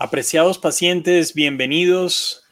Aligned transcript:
Apreciados 0.00 0.58
pacientes, 0.58 1.34
bienvenidos 1.34 2.44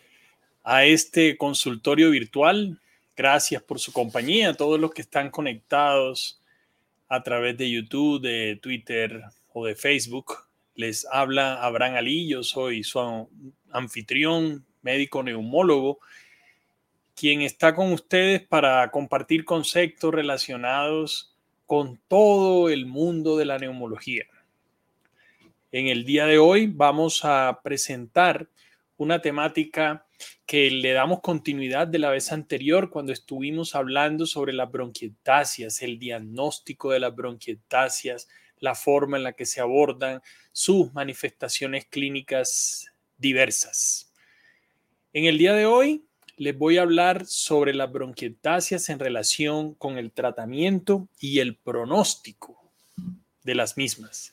a 0.65 0.85
este 0.85 1.37
consultorio 1.37 2.11
virtual. 2.11 2.81
Gracias 3.17 3.63
por 3.63 3.79
su 3.79 3.93
compañía, 3.93 4.55
todos 4.55 4.81
los 4.81 4.91
que 4.91 5.03
están 5.03 5.31
conectados 5.31 6.43
a 7.07 7.23
través 7.23 7.57
de 7.57 7.71
YouTube, 7.71 8.21
de 8.21 8.59
Twitter 8.61 9.23
o 9.53 9.65
de 9.65 9.77
Facebook. 9.77 10.39
Les 10.75 11.07
habla 11.09 11.63
Abraham 11.63 11.95
Ali, 11.95 12.27
yo 12.27 12.43
soy 12.43 12.83
su 12.83 13.29
anfitrión, 13.71 14.67
médico 14.83 15.23
neumólogo, 15.23 16.01
quien 17.15 17.43
está 17.43 17.77
con 17.77 17.93
ustedes 17.93 18.43
para 18.43 18.91
compartir 18.91 19.45
conceptos 19.45 20.13
relacionados 20.13 21.33
con 21.65 22.01
todo 22.09 22.71
el 22.71 22.87
mundo 22.87 23.37
de 23.37 23.45
la 23.45 23.61
neumología. 23.61 24.25
En 25.79 25.89
el 25.89 26.07
día 26.07 26.25
de 26.25 26.39
hoy 26.39 26.69
vamos 26.69 27.23
a 27.23 27.61
presentar 27.63 28.49
una 28.97 29.21
temática 29.21 30.07
que 30.47 30.71
le 30.71 30.93
damos 30.93 31.21
continuidad 31.21 31.87
de 31.87 31.99
la 31.99 32.09
vez 32.09 32.33
anterior 32.33 32.89
cuando 32.89 33.13
estuvimos 33.13 33.75
hablando 33.75 34.25
sobre 34.25 34.55
las 34.55 34.73
bronquiectasias, 34.73 35.83
el 35.83 35.99
diagnóstico 35.99 36.93
de 36.93 37.01
las 37.01 37.15
bronquiectasias, 37.15 38.27
la 38.59 38.75
forma 38.75 39.19
en 39.19 39.25
la 39.25 39.35
que 39.35 39.45
se 39.45 39.61
abordan 39.61 40.23
sus 40.51 40.95
manifestaciones 40.95 41.85
clínicas 41.85 42.91
diversas. 43.19 44.11
En 45.13 45.27
el 45.27 45.37
día 45.37 45.53
de 45.53 45.67
hoy 45.67 46.07
les 46.39 46.57
voy 46.57 46.79
a 46.79 46.83
hablar 46.85 47.27
sobre 47.27 47.75
las 47.75 47.93
bronquiectasias 47.93 48.89
en 48.89 48.99
relación 48.99 49.75
con 49.75 49.99
el 49.99 50.11
tratamiento 50.11 51.11
y 51.21 51.41
el 51.41 51.55
pronóstico 51.55 52.73
de 53.43 53.55
las 53.55 53.77
mismas. 53.77 54.33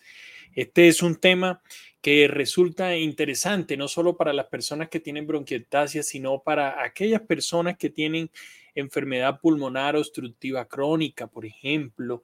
Este 0.56 0.88
es 0.88 1.02
un 1.02 1.16
tema 1.16 1.62
que 2.02 2.28
resulta 2.28 2.96
interesante 2.98 3.78
no 3.78 3.88
solo 3.88 4.18
para 4.18 4.34
las 4.34 4.48
personas 4.48 4.90
que 4.90 5.00
tienen 5.00 5.26
bronquiectasia, 5.26 6.04
sino 6.04 6.40
para 6.40 6.84
aquellas 6.84 7.22
personas 7.22 7.78
que 7.78 7.90
tienen 7.90 8.30
enfermedad 8.76 9.40
pulmonar 9.40 9.96
obstructiva 9.96 10.66
crónica, 10.66 11.28
por 11.28 11.46
ejemplo, 11.46 12.24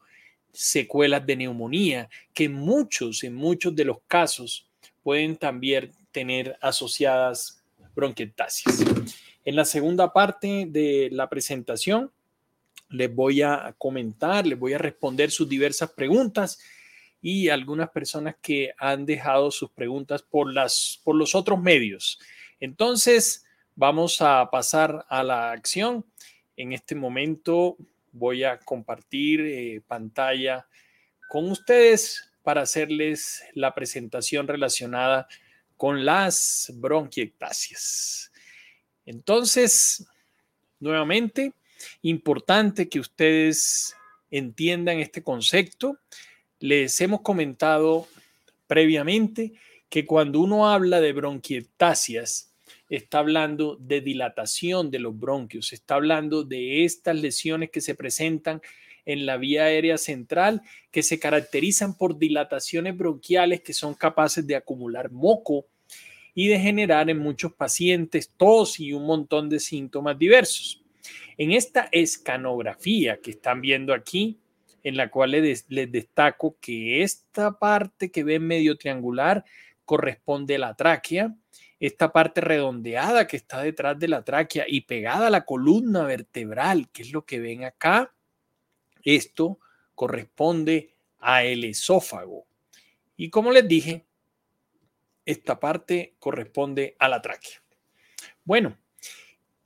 secuelas 0.51 1.25
de 1.25 1.37
neumonía, 1.37 2.09
que 2.33 2.49
muchos, 2.49 3.23
en 3.23 3.35
muchos 3.35 3.75
de 3.75 3.85
los 3.85 3.99
casos, 4.07 4.67
pueden 5.01 5.37
también 5.37 5.91
tener 6.11 6.57
asociadas 6.61 7.63
bronquiectasias. 7.95 8.83
En 9.45 9.55
la 9.55 9.65
segunda 9.65 10.11
parte 10.11 10.65
de 10.67 11.09
la 11.11 11.29
presentación, 11.29 12.11
les 12.89 13.13
voy 13.13 13.41
a 13.43 13.73
comentar, 13.77 14.45
les 14.45 14.59
voy 14.59 14.73
a 14.73 14.77
responder 14.77 15.31
sus 15.31 15.47
diversas 15.47 15.91
preguntas 15.91 16.59
y 17.21 17.49
algunas 17.49 17.89
personas 17.89 18.35
que 18.41 18.71
han 18.77 19.05
dejado 19.05 19.51
sus 19.51 19.71
preguntas 19.71 20.23
por, 20.23 20.53
las, 20.53 20.99
por 21.03 21.15
los 21.15 21.35
otros 21.35 21.61
medios. 21.61 22.19
Entonces, 22.59 23.45
vamos 23.75 24.21
a 24.21 24.49
pasar 24.51 25.05
a 25.09 25.23
la 25.23 25.51
acción. 25.51 26.05
En 26.55 26.73
este 26.73 26.95
momento 26.95 27.77
voy 28.11 28.43
a 28.43 28.59
compartir 28.59 29.41
eh, 29.41 29.81
pantalla 29.87 30.67
con 31.29 31.49
ustedes 31.51 32.31
para 32.43 32.61
hacerles 32.61 33.43
la 33.53 33.73
presentación 33.75 34.47
relacionada 34.47 35.27
con 35.77 36.03
las 36.05 36.71
bronquiectasias. 36.75 38.31
Entonces, 39.05 40.05
nuevamente, 40.79 41.53
importante 42.01 42.89
que 42.89 42.99
ustedes 42.99 43.95
entiendan 44.31 44.99
este 44.99 45.23
concepto 45.23 45.97
les 46.59 46.99
hemos 47.01 47.21
comentado 47.21 48.07
previamente 48.67 49.53
que 49.89 50.05
cuando 50.05 50.39
uno 50.39 50.69
habla 50.69 51.01
de 51.01 51.13
bronquiectasias, 51.13 52.53
está 52.89 53.19
hablando 53.19 53.77
de 53.79 54.01
dilatación 54.01 54.91
de 54.91 54.99
los 54.99 55.17
bronquios, 55.17 55.73
está 55.73 55.95
hablando 55.95 56.43
de 56.43 56.85
estas 56.85 57.15
lesiones 57.19 57.69
que 57.69 57.81
se 57.81 57.95
presentan 57.95 58.61
en 59.05 59.25
la 59.25 59.37
vía 59.37 59.65
aérea 59.65 59.97
central, 59.97 60.61
que 60.91 61.01
se 61.01 61.19
caracterizan 61.19 61.97
por 61.97 62.17
dilataciones 62.17 62.97
bronquiales 62.97 63.61
que 63.61 63.73
son 63.73 63.93
capaces 63.93 64.45
de 64.45 64.55
acumular 64.55 65.11
moco 65.11 65.65
y 66.35 66.47
de 66.47 66.59
generar 66.59 67.09
en 67.09 67.17
muchos 67.17 67.53
pacientes 67.53 68.31
tos 68.37 68.79
y 68.79 68.93
un 68.93 69.05
montón 69.05 69.49
de 69.49 69.59
síntomas 69.59 70.17
diversos. 70.17 70.83
En 71.37 71.51
esta 71.53 71.89
escanografía 71.91 73.17
que 73.17 73.31
están 73.31 73.61
viendo 73.61 73.93
aquí, 73.93 74.37
en 74.83 74.97
la 74.97 75.09
cual 75.09 75.31
les, 75.31 75.67
destaco 75.67 76.57
que 76.59 77.03
esta 77.03 77.57
parte 77.57 78.11
que 78.11 78.23
ven 78.23 78.45
medio 78.45 78.77
triangular 78.77 79.45
corresponde 79.85 80.55
a 80.55 80.59
la 80.59 80.75
tráquea, 80.75 81.35
esta 81.79 82.11
parte 82.11 82.41
redondeada 82.41 83.27
que 83.27 83.37
está 83.37 83.61
detrás 83.61 83.97
de 83.97 84.07
la 84.07 84.23
tráquea 84.23 84.65
y 84.67 84.81
pegada 84.81 85.27
a 85.27 85.31
la 85.31 85.45
columna 85.45 86.03
vertebral, 86.03 86.89
que 86.91 87.03
es 87.03 87.11
lo 87.11 87.25
que 87.25 87.39
ven 87.39 87.63
acá, 87.63 88.13
esto 89.03 89.59
corresponde 89.95 90.93
a 91.19 91.43
el 91.43 91.63
esófago. 91.63 92.45
Y 93.17 93.29
como 93.29 93.51
les 93.51 93.67
dije, 93.67 94.05
esta 95.25 95.59
parte 95.59 96.15
corresponde 96.19 96.95
a 96.99 97.07
la 97.07 97.21
tráquea. 97.21 97.61
Bueno, 98.43 98.77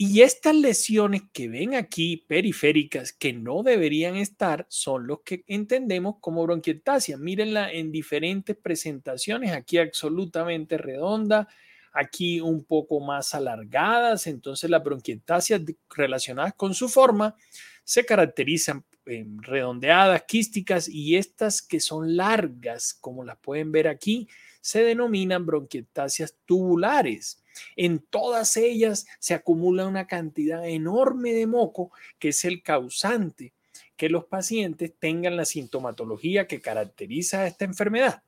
y 0.05 0.21
estas 0.21 0.53
lesiones 0.53 1.21
que 1.31 1.47
ven 1.47 1.75
aquí 1.75 2.25
periféricas 2.27 3.13
que 3.13 3.31
no 3.31 3.63
deberían 3.63 4.17
estar 4.17 4.65
son 4.67 5.07
los 5.07 5.21
que 5.21 5.45
entendemos 5.47 6.15
como 6.19 6.43
bronquiectasia. 6.43 7.15
Mírenla 7.15 7.71
en 7.71 7.89
diferentes 7.89 8.57
presentaciones, 8.57 9.53
aquí 9.53 9.77
absolutamente 9.77 10.77
redonda, 10.77 11.47
aquí 11.93 12.41
un 12.41 12.65
poco 12.65 12.99
más 12.99 13.33
alargadas. 13.33 14.27
Entonces 14.27 14.69
las 14.69 14.83
bronquiectasias 14.83 15.61
relacionadas 15.89 16.53
con 16.55 16.73
su 16.73 16.89
forma 16.89 17.37
se 17.85 18.05
caracterizan 18.05 18.83
en 19.05 19.41
redondeadas, 19.41 20.23
quísticas 20.23 20.89
y 20.89 21.15
estas 21.15 21.61
que 21.61 21.79
son 21.79 22.17
largas, 22.17 22.93
como 22.93 23.23
las 23.23 23.37
pueden 23.37 23.71
ver 23.71 23.87
aquí, 23.87 24.27
se 24.59 24.83
denominan 24.83 25.45
bronquiectasias 25.45 26.35
tubulares. 26.45 27.41
En 27.75 27.99
todas 27.99 28.57
ellas 28.57 29.05
se 29.19 29.33
acumula 29.33 29.87
una 29.87 30.07
cantidad 30.07 30.67
enorme 30.67 31.33
de 31.33 31.47
moco 31.47 31.91
que 32.19 32.29
es 32.29 32.45
el 32.45 32.63
causante 32.63 33.53
que 33.95 34.09
los 34.09 34.25
pacientes 34.25 34.93
tengan 34.97 35.37
la 35.37 35.45
sintomatología 35.45 36.47
que 36.47 36.61
caracteriza 36.61 37.41
a 37.41 37.47
esta 37.47 37.65
enfermedad. 37.65 38.23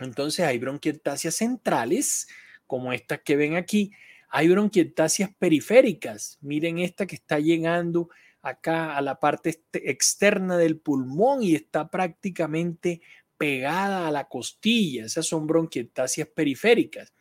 Entonces 0.00 0.44
hay 0.44 0.58
bronquiectasias 0.58 1.36
centrales, 1.36 2.28
como 2.66 2.92
estas 2.92 3.20
que 3.20 3.36
ven 3.36 3.56
aquí. 3.56 3.92
Hay 4.28 4.48
bronquiectasias 4.48 5.30
periféricas. 5.38 6.38
Miren 6.40 6.78
esta 6.78 7.06
que 7.06 7.16
está 7.16 7.38
llegando 7.38 8.08
acá 8.40 8.96
a 8.96 9.02
la 9.02 9.20
parte 9.20 9.50
este, 9.50 9.90
externa 9.90 10.56
del 10.56 10.78
pulmón 10.78 11.42
y 11.42 11.54
está 11.54 11.88
prácticamente 11.88 13.02
pegada 13.36 14.08
a 14.08 14.10
la 14.10 14.28
costilla. 14.28 15.04
Esas 15.04 15.26
son 15.26 15.46
bronquiectasias 15.46 16.28
periféricas. 16.28 17.12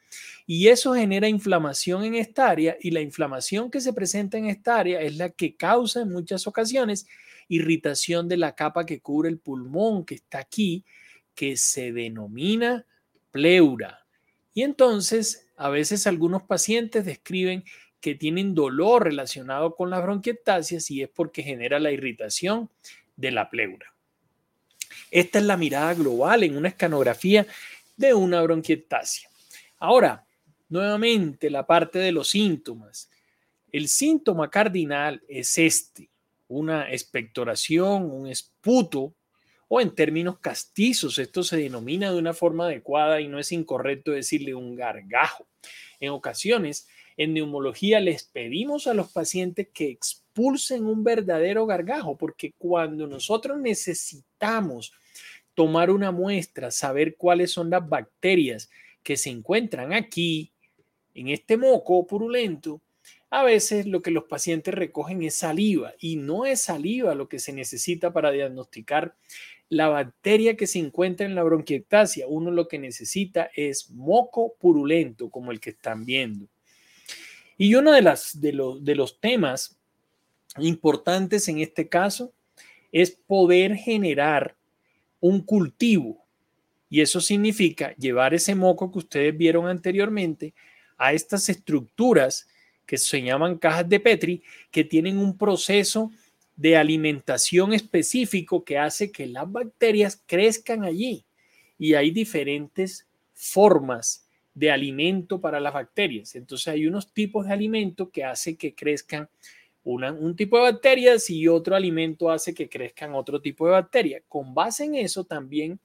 Y 0.46 0.68
eso 0.68 0.94
genera 0.94 1.28
inflamación 1.28 2.04
en 2.04 2.16
esta 2.16 2.50
área 2.50 2.78
y 2.80 2.92
la 2.92 3.02
inflamación 3.02 3.72
que 3.72 3.82
se 3.82 3.94
presenta 3.94 4.38
en 4.38 4.46
esta 4.46 4.78
área 4.78 5.02
es 5.02 5.18
la 5.18 5.30
que 5.30 5.56
causa 5.56 6.02
en 6.02 6.12
muchas 6.12 6.48
ocasiones 6.48 7.08
irritación 7.48 8.30
de 8.30 8.38
la 8.38 8.56
capa 8.56 8.86
que 8.86 9.02
cubre 9.02 9.30
el 9.30 9.38
pulmón 9.38 10.06
que 10.06 10.16
está 10.16 10.40
aquí, 10.40 10.86
que 11.36 11.58
se 11.58 11.92
denomina 11.92 12.86
pleura. 13.32 14.06
Y 14.54 14.64
entonces, 14.64 15.48
a 15.58 15.70
veces 15.70 16.08
algunos 16.08 16.44
pacientes 16.44 17.06
describen 17.06 17.64
que 18.00 18.16
tienen 18.16 18.56
dolor 18.56 19.04
relacionado 19.04 19.76
con 19.76 19.90
las 19.90 20.02
bronquiectasias 20.02 20.90
y 20.92 21.04
es 21.04 21.10
porque 21.10 21.44
genera 21.44 21.80
la 21.80 21.92
irritación 21.92 22.70
de 23.16 23.32
la 23.32 23.50
pleura. 23.50 23.94
Esta 25.12 25.40
es 25.40 25.46
la 25.46 25.58
mirada 25.58 25.94
global 25.94 26.44
en 26.44 26.58
una 26.58 26.70
escanografía 26.70 27.46
de 27.98 28.14
una 28.14 28.42
bronquiectasia. 28.42 29.30
Ahora, 29.82 30.28
nuevamente 30.70 31.50
la 31.50 31.66
parte 31.66 31.98
de 31.98 32.12
los 32.12 32.30
síntomas. 32.30 33.10
El 33.72 33.88
síntoma 33.88 34.52
cardinal 34.52 35.24
es 35.28 35.58
este, 35.58 36.12
una 36.48 36.92
expectoración, 36.92 38.12
un 38.12 38.28
esputo, 38.28 39.16
o 39.68 39.82
en 39.82 39.96
términos 39.96 40.38
castizos, 40.38 41.18
esto 41.18 41.42
se 41.42 41.58
denomina 41.58 42.12
de 42.12 42.20
una 42.20 42.34
forma 42.34 42.66
adecuada 42.66 43.22
y 43.22 43.28
no 43.28 43.40
es 43.40 43.52
incorrecto 43.52 44.12
decirle 44.12 44.54
un 44.54 44.76
gargajo. 44.76 45.48
En 46.00 46.10
ocasiones, 46.10 46.88
en 47.18 47.34
neumología 47.34 48.00
les 48.00 48.26
pedimos 48.26 48.86
a 48.86 48.94
los 48.94 49.12
pacientes 49.12 49.70
que 49.74 49.90
expulsen 49.90 50.86
un 50.86 51.04
verdadero 51.04 51.66
gargajo, 51.66 52.20
porque 52.20 52.54
cuando 52.56 53.08
nosotros 53.08 53.58
necesitamos 53.60 54.94
tomar 55.56 55.90
una 55.90 56.12
muestra, 56.12 56.70
saber 56.70 57.16
cuáles 57.18 57.52
son 57.52 57.72
las 57.72 57.88
bacterias 57.90 58.70
que 59.04 59.18
se 59.18 59.30
encuentran 59.30 59.94
aquí, 59.94 60.52
en 61.14 61.28
este 61.30 61.58
moco 61.58 62.06
purulento, 62.08 62.82
a 63.30 63.44
veces 63.44 63.86
lo 63.86 64.02
que 64.02 64.12
los 64.12 64.26
pacientes 64.26 64.74
recogen 64.74 65.24
es 65.24 65.36
saliva 65.36 65.94
y 66.00 66.18
no 66.18 66.46
es 66.46 66.62
saliva 66.62 67.16
lo 67.16 67.30
que 67.30 67.40
se 67.40 67.54
necesita 67.54 68.12
para 68.12 68.32
diagnosticar 68.32 69.16
la 69.70 69.88
bacteria 69.88 70.58
que 70.58 70.68
se 70.68 70.80
encuentra 70.80 71.26
en 71.26 71.34
la 71.34 71.44
bronquiectasia, 71.44 72.28
uno 72.28 72.52
lo 72.52 72.68
que 72.68 72.78
necesita 72.78 73.50
es 73.56 73.90
moco 73.90 74.54
purulento, 74.60 75.30
como 75.30 75.54
el 75.54 75.62
que 75.62 75.70
están 75.70 76.04
viendo. 76.04 76.48
Y 77.58 77.76
uno 77.76 77.94
de, 77.94 78.02
las, 78.02 78.42
de, 78.42 78.52
los, 78.52 78.84
de 78.84 78.96
los 78.96 79.22
temas 79.22 79.78
importantes 80.58 81.48
en 81.48 81.60
este 81.60 81.88
caso 81.88 82.34
es 82.92 83.12
poder 83.12 83.76
generar 83.76 84.58
un 85.22 85.40
cultivo. 85.40 86.26
Y 86.92 87.00
eso 87.00 87.22
significa 87.22 87.96
llevar 87.96 88.34
ese 88.34 88.54
moco 88.54 88.92
que 88.92 89.00
ustedes 89.00 89.36
vieron 89.36 89.66
anteriormente 89.66 90.54
a 90.98 91.14
estas 91.14 91.48
estructuras 91.48 92.50
que 92.86 92.98
se 92.98 93.22
llaman 93.22 93.58
cajas 93.58 93.88
de 93.88 94.02
Petri, 94.02 94.44
que 94.70 94.84
tienen 94.84 95.18
un 95.18 95.38
proceso 95.38 96.12
de 96.58 96.76
alimentación 96.76 97.72
específico 97.72 98.66
que 98.66 98.78
hace 98.78 99.10
que 99.10 99.26
las 99.26 99.50
bacterias 99.50 100.22
crezcan 100.26 100.84
allí. 100.84 101.24
Y 101.80 101.94
hay 101.94 102.12
diferentes 102.12 103.08
formas 103.34 104.28
de 104.54 104.70
alimento 104.70 105.40
para 105.40 105.62
las 105.62 105.74
bacterias. 105.74 106.36
Entonces 106.36 106.68
hay 106.68 106.86
unos 106.88 107.14
tipos 107.14 107.48
de 107.48 107.54
alimento 107.54 108.10
que 108.10 108.26
hace 108.26 108.58
que 108.58 108.76
crezcan 108.76 109.30
un 109.84 110.36
tipo 110.36 110.58
de 110.58 110.64
bacterias 110.64 111.30
y 111.30 111.48
otro 111.48 111.74
alimento 111.74 112.30
hace 112.30 112.54
que 112.54 112.68
crezcan 112.68 113.16
otro 113.16 113.42
tipo 113.42 113.66
de 113.66 113.72
bacteria. 113.72 114.22
Con 114.28 114.54
base 114.54 114.84
en 114.84 114.96
eso 114.96 115.24
también 115.24 115.80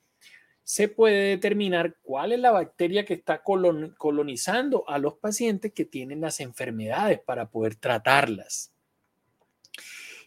se 0.67 0.89
puede 0.89 1.29
determinar 1.29 1.97
cuál 2.03 2.33
es 2.33 2.41
la 2.41 2.51
bacteria 2.51 3.05
que 3.05 3.15
está 3.15 3.45
colonizando 3.45 4.83
a 4.89 4.99
los 4.99 5.15
pacientes 5.15 5.73
que 5.73 5.85
tienen 5.85 6.21
las 6.21 6.41
enfermedades 6.41 7.21
para 7.21 7.49
poder 7.49 7.77
tratarlas. 7.77 8.73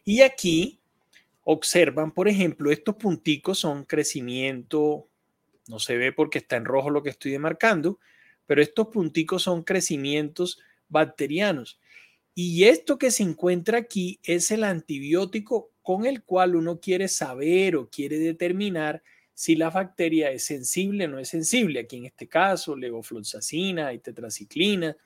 Y 0.05 0.21
aquí 0.21 0.79
observan, 1.43 2.13
por 2.13 2.29
ejemplo, 2.29 2.71
estos 2.71 2.95
punticos 2.95 3.59
son 3.59 3.83
crecimiento, 3.83 5.09
no 5.67 5.77
se 5.77 5.97
ve 5.97 6.13
porque 6.13 6.37
está 6.37 6.55
en 6.55 6.63
rojo 6.63 6.89
lo 6.89 7.03
que 7.03 7.09
estoy 7.09 7.31
demarcando, 7.31 7.99
pero 8.45 8.61
estos 8.61 8.87
punticos 8.87 9.43
son 9.43 9.63
crecimientos 9.63 10.57
bacterianos. 10.87 11.81
Y 12.33 12.63
esto 12.63 12.97
que 12.97 13.11
se 13.11 13.23
encuentra 13.23 13.79
aquí 13.79 14.21
es 14.23 14.51
el 14.51 14.63
antibiótico 14.63 15.71
con 15.81 16.05
el 16.05 16.23
cual 16.23 16.55
uno 16.55 16.79
quiere 16.79 17.09
saber 17.09 17.75
o 17.75 17.89
quiere 17.89 18.19
determinar 18.19 19.03
si 19.39 19.55
la 19.55 19.69
bacteria 19.69 20.31
es 20.31 20.43
sensible 20.43 21.05
o 21.05 21.07
no 21.07 21.17
es 21.17 21.29
sensible. 21.29 21.79
Aquí 21.79 21.95
en 21.95 22.07
este 22.07 22.27
caso, 22.27 22.75
levofloxacina 22.75 23.93
y 23.93 23.99
tetraciclina, 23.99 24.97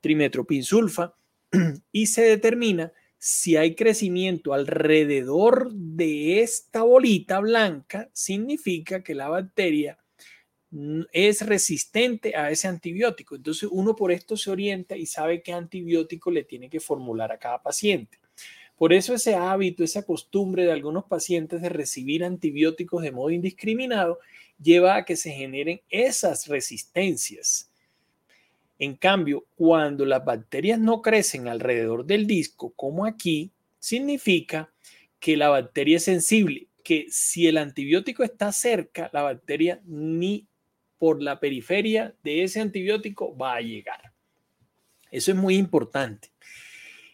trimetropinsulfa, 0.00 1.14
y 1.92 2.06
se 2.06 2.22
determina 2.22 2.90
si 3.18 3.56
hay 3.56 3.74
crecimiento 3.74 4.54
alrededor 4.54 5.70
de 5.70 6.40
esta 6.40 6.82
bolita 6.82 7.40
blanca, 7.40 8.08
significa 8.14 9.02
que 9.04 9.14
la 9.14 9.28
bacteria 9.28 9.98
es 11.12 11.44
resistente 11.44 12.34
a 12.36 12.50
ese 12.50 12.68
antibiótico. 12.68 13.36
Entonces 13.36 13.68
uno 13.70 13.94
por 13.94 14.12
esto 14.12 14.38
se 14.38 14.50
orienta 14.50 14.96
y 14.96 15.04
sabe 15.04 15.42
qué 15.42 15.52
antibiótico 15.52 16.30
le 16.30 16.44
tiene 16.44 16.70
que 16.70 16.80
formular 16.80 17.32
a 17.32 17.38
cada 17.38 17.62
paciente. 17.62 18.18
Por 18.78 18.92
eso 18.92 19.12
ese 19.12 19.34
hábito, 19.34 19.82
esa 19.82 20.04
costumbre 20.04 20.64
de 20.64 20.70
algunos 20.70 21.04
pacientes 21.04 21.60
de 21.60 21.68
recibir 21.68 22.24
antibióticos 22.24 23.02
de 23.02 23.10
modo 23.10 23.30
indiscriminado 23.30 24.20
lleva 24.62 24.94
a 24.94 25.04
que 25.04 25.16
se 25.16 25.32
generen 25.32 25.82
esas 25.90 26.46
resistencias. 26.46 27.72
En 28.78 28.94
cambio, 28.94 29.46
cuando 29.56 30.04
las 30.06 30.24
bacterias 30.24 30.78
no 30.78 31.02
crecen 31.02 31.48
alrededor 31.48 32.04
del 32.06 32.28
disco, 32.28 32.72
como 32.76 33.04
aquí, 33.04 33.50
significa 33.80 34.72
que 35.18 35.36
la 35.36 35.48
bacteria 35.48 35.96
es 35.96 36.04
sensible, 36.04 36.68
que 36.84 37.06
si 37.10 37.48
el 37.48 37.58
antibiótico 37.58 38.22
está 38.22 38.52
cerca, 38.52 39.10
la 39.12 39.22
bacteria 39.22 39.82
ni 39.84 40.46
por 40.98 41.20
la 41.20 41.40
periferia 41.40 42.14
de 42.22 42.44
ese 42.44 42.60
antibiótico 42.60 43.36
va 43.36 43.56
a 43.56 43.60
llegar. 43.60 44.12
Eso 45.10 45.32
es 45.32 45.36
muy 45.36 45.56
importante. 45.56 46.30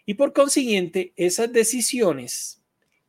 Y 0.07 0.15
por 0.15 0.33
consiguiente, 0.33 1.13
esas 1.17 1.53
decisiones 1.53 2.63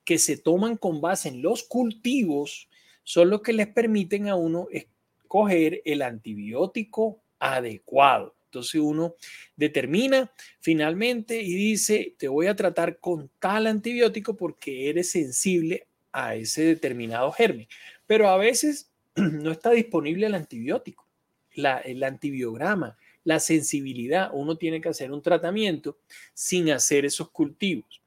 que 0.03 0.18
se 0.18 0.38
toman 0.38 0.77
con 0.77 1.01
base 1.01 1.30
en 1.30 1.42
los 1.42 1.63
cultivos 1.63 2.69
son 3.03 3.30
los 3.30 3.42
que 3.42 3.53
les 3.53 3.68
permiten 3.68 4.30
a 4.30 4.36
uno 4.36 4.68
escoger 4.71 5.81
el 5.86 6.01
antibiótico 6.01 7.21
adecuado. 7.39 8.36
Entonces 8.45 8.80
uno 8.80 9.15
determina 9.57 10.31
finalmente 10.62 11.42
y 11.42 11.53
dice, 11.56 12.15
te 12.18 12.30
voy 12.30 12.47
a 12.47 12.56
tratar 12.56 13.00
con 13.00 13.30
tal 13.39 13.68
antibiótico 13.68 14.38
porque 14.38 14.89
eres 14.89 15.12
sensible 15.12 15.88
a 16.13 16.36
ese 16.36 16.63
determinado 16.63 17.31
germen. 17.33 17.68
Pero 18.07 18.30
a 18.30 18.38
veces 18.38 18.91
no 19.15 19.51
está 19.51 19.71
disponible 19.71 20.27
el 20.27 20.36
antibiótico, 20.36 21.06
el 21.53 22.03
antibiograma, 22.03 22.98
la 23.25 23.42
sensibilidad. 23.42 24.30
Uno 24.31 24.57
tiene 24.57 24.80
que 24.80 24.88
hacer 24.88 25.12
un 25.12 25.22
tratamiento 25.22 25.98
sin 26.33 26.72
hacer 26.72 27.04
esos 27.04 27.30
cultivos. 27.30 28.01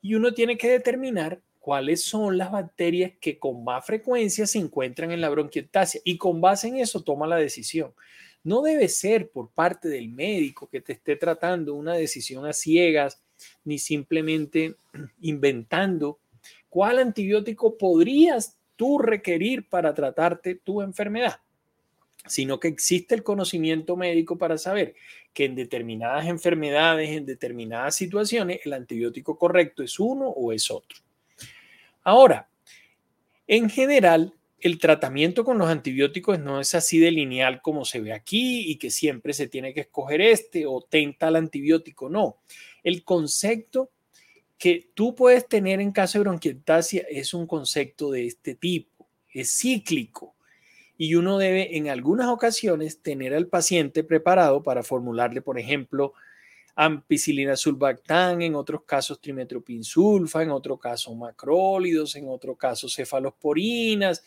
Y 0.00 0.16
uno 0.16 0.34
tiene 0.34 0.58
que 0.58 0.68
determinar 0.68 1.40
cuáles 1.60 2.02
son 2.02 2.36
las 2.36 2.50
bacterias 2.50 3.12
que 3.20 3.38
con 3.38 3.62
más 3.62 3.86
frecuencia 3.86 4.48
se 4.48 4.58
encuentran 4.58 5.12
en 5.12 5.20
la 5.20 5.28
bronquiectasia 5.28 6.00
y 6.04 6.18
con 6.18 6.40
base 6.40 6.66
en 6.66 6.78
eso 6.78 7.02
toma 7.02 7.28
la 7.28 7.36
decisión. 7.36 7.94
No 8.42 8.62
debe 8.62 8.88
ser 8.88 9.30
por 9.30 9.50
parte 9.50 9.88
del 9.88 10.08
médico 10.08 10.68
que 10.68 10.80
te 10.80 10.94
esté 10.94 11.14
tratando 11.14 11.74
una 11.74 11.94
decisión 11.94 12.44
a 12.46 12.52
ciegas, 12.52 13.22
ni 13.64 13.78
simplemente 13.78 14.74
inventando 15.20 16.18
cuál 16.68 16.98
antibiótico 16.98 17.78
podrías 17.78 18.56
tú 18.74 18.98
requerir 18.98 19.68
para 19.68 19.94
tratarte 19.94 20.56
tu 20.56 20.82
enfermedad, 20.82 21.38
sino 22.26 22.60
que 22.60 22.68
existe 22.68 23.14
el 23.14 23.22
conocimiento 23.22 23.96
médico 23.96 24.38
para 24.38 24.58
saber 24.58 24.94
que 25.32 25.44
en 25.44 25.54
determinadas 25.54 26.26
enfermedades, 26.26 27.10
en 27.10 27.26
determinadas 27.26 27.96
situaciones, 27.96 28.60
el 28.64 28.72
antibiótico 28.74 29.38
correcto 29.38 29.82
es 29.82 29.98
uno 29.98 30.28
o 30.28 30.52
es 30.52 30.70
otro. 30.70 30.98
Ahora, 32.04 32.48
en 33.46 33.68
general, 33.68 34.34
el 34.60 34.78
tratamiento 34.78 35.44
con 35.44 35.58
los 35.58 35.68
antibióticos 35.68 36.38
no 36.38 36.60
es 36.60 36.74
así 36.74 36.98
de 36.98 37.10
lineal 37.10 37.60
como 37.60 37.84
se 37.84 38.00
ve 38.00 38.12
aquí 38.12 38.70
y 38.70 38.76
que 38.76 38.90
siempre 38.90 39.32
se 39.32 39.48
tiene 39.48 39.74
que 39.74 39.80
escoger 39.80 40.20
este 40.20 40.66
o 40.66 40.80
tenta 40.82 41.28
el 41.28 41.36
antibiótico. 41.36 42.08
No, 42.08 42.38
el 42.84 43.02
concepto 43.02 43.90
que 44.56 44.90
tú 44.94 45.16
puedes 45.16 45.48
tener 45.48 45.80
en 45.80 45.90
caso 45.90 46.18
de 46.18 46.24
bronquiectasia 46.24 47.04
es 47.10 47.34
un 47.34 47.48
concepto 47.48 48.12
de 48.12 48.26
este 48.26 48.54
tipo, 48.54 49.08
es 49.32 49.58
cíclico 49.58 50.36
y 51.02 51.16
uno 51.16 51.36
debe 51.36 51.76
en 51.76 51.88
algunas 51.88 52.28
ocasiones 52.28 53.02
tener 53.02 53.34
al 53.34 53.48
paciente 53.48 54.04
preparado 54.04 54.62
para 54.62 54.84
formularle, 54.84 55.42
por 55.42 55.58
ejemplo, 55.58 56.12
ampicilina 56.76 57.56
sulbactam, 57.56 58.40
en 58.40 58.54
otros 58.54 58.84
casos 58.84 59.20
trimetropinsulfa, 59.20 60.44
en 60.44 60.52
otro 60.52 60.78
caso 60.78 61.12
macrólidos, 61.12 62.14
en 62.14 62.28
otro 62.28 62.54
caso 62.54 62.88
cefalosporinas, 62.88 64.24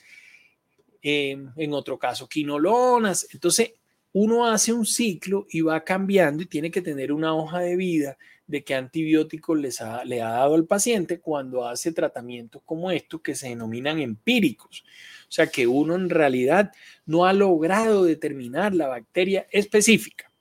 en 1.02 1.74
otro 1.74 1.98
caso 1.98 2.28
quinolonas. 2.28 3.26
Entonces, 3.32 3.72
uno 4.12 4.46
hace 4.46 4.74
un 4.74 4.86
ciclo 4.86 5.48
y 5.50 5.62
va 5.62 5.82
cambiando 5.82 6.44
y 6.44 6.48
tiene 6.48 6.72
que 6.72 6.82
tener 6.82 7.14
una 7.14 7.34
hoja 7.34 7.60
de 7.60 7.78
vida 7.78 8.18
de 8.48 8.64
qué 8.64 8.76
antibióticos 8.76 9.58
les 9.58 9.82
le 10.06 10.22
ha 10.22 10.30
dado 10.30 10.56
al 10.56 10.66
paciente 10.66 11.20
cuando 11.20 11.68
hace 11.68 11.92
tratamientos 11.92 12.62
como 12.66 12.92
estos 12.92 13.22
que 13.22 13.36
se 13.36 13.50
denominan 13.50 14.00
empíricos. 14.00 14.84
O 15.28 15.32
sea 15.32 15.48
que 15.48 15.68
uno 15.68 15.96
en 15.96 16.10
realidad 16.10 16.72
no 17.06 17.26
ha 17.26 17.34
logrado 17.34 18.04
determinar 18.04 18.76
la 18.76 18.88
bacteria 18.88 19.48
específica. 19.52 20.32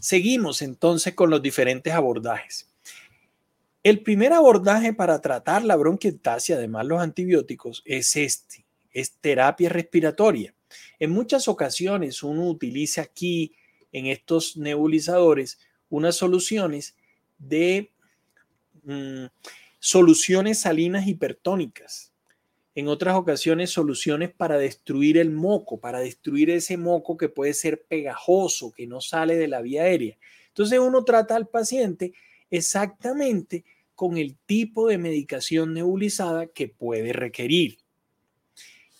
Seguimos 0.00 0.62
entonces 0.62 1.14
con 1.14 1.30
los 1.30 1.42
diferentes 1.42 1.92
abordajes. 1.92 2.68
El 3.82 4.02
primer 4.02 4.32
abordaje 4.32 4.92
para 4.92 5.20
tratar 5.20 5.64
la 5.64 5.76
bronquiectasia, 5.76 6.56
además 6.56 6.86
los 6.86 7.00
antibióticos, 7.00 7.82
es 7.84 8.16
este 8.16 8.68
es 8.92 9.12
terapia 9.20 9.68
respiratoria. 9.68 10.54
En 10.98 11.10
muchas 11.10 11.48
ocasiones 11.48 12.22
uno 12.22 12.48
utiliza 12.48 13.02
aquí 13.02 13.54
en 13.92 14.06
estos 14.06 14.56
nebulizadores 14.56 15.58
unas 15.90 16.16
soluciones 16.16 16.96
de 17.38 17.90
mm, 18.84 19.26
soluciones 19.78 20.60
salinas 20.60 21.06
hipertónicas. 21.06 22.12
En 22.74 22.88
otras 22.88 23.16
ocasiones 23.16 23.70
soluciones 23.70 24.30
para 24.30 24.56
destruir 24.56 25.18
el 25.18 25.30
moco, 25.30 25.80
para 25.80 25.98
destruir 25.98 26.50
ese 26.50 26.76
moco 26.76 27.16
que 27.16 27.28
puede 27.28 27.54
ser 27.54 27.82
pegajoso, 27.82 28.72
que 28.72 28.86
no 28.86 29.00
sale 29.00 29.36
de 29.36 29.48
la 29.48 29.62
vía 29.62 29.82
aérea. 29.82 30.16
Entonces 30.48 30.78
uno 30.78 31.04
trata 31.04 31.34
al 31.34 31.48
paciente 31.48 32.12
exactamente 32.50 33.64
con 33.94 34.16
el 34.16 34.36
tipo 34.46 34.86
de 34.86 34.98
medicación 34.98 35.74
nebulizada 35.74 36.46
que 36.46 36.68
puede 36.68 37.12
requerir. 37.12 37.78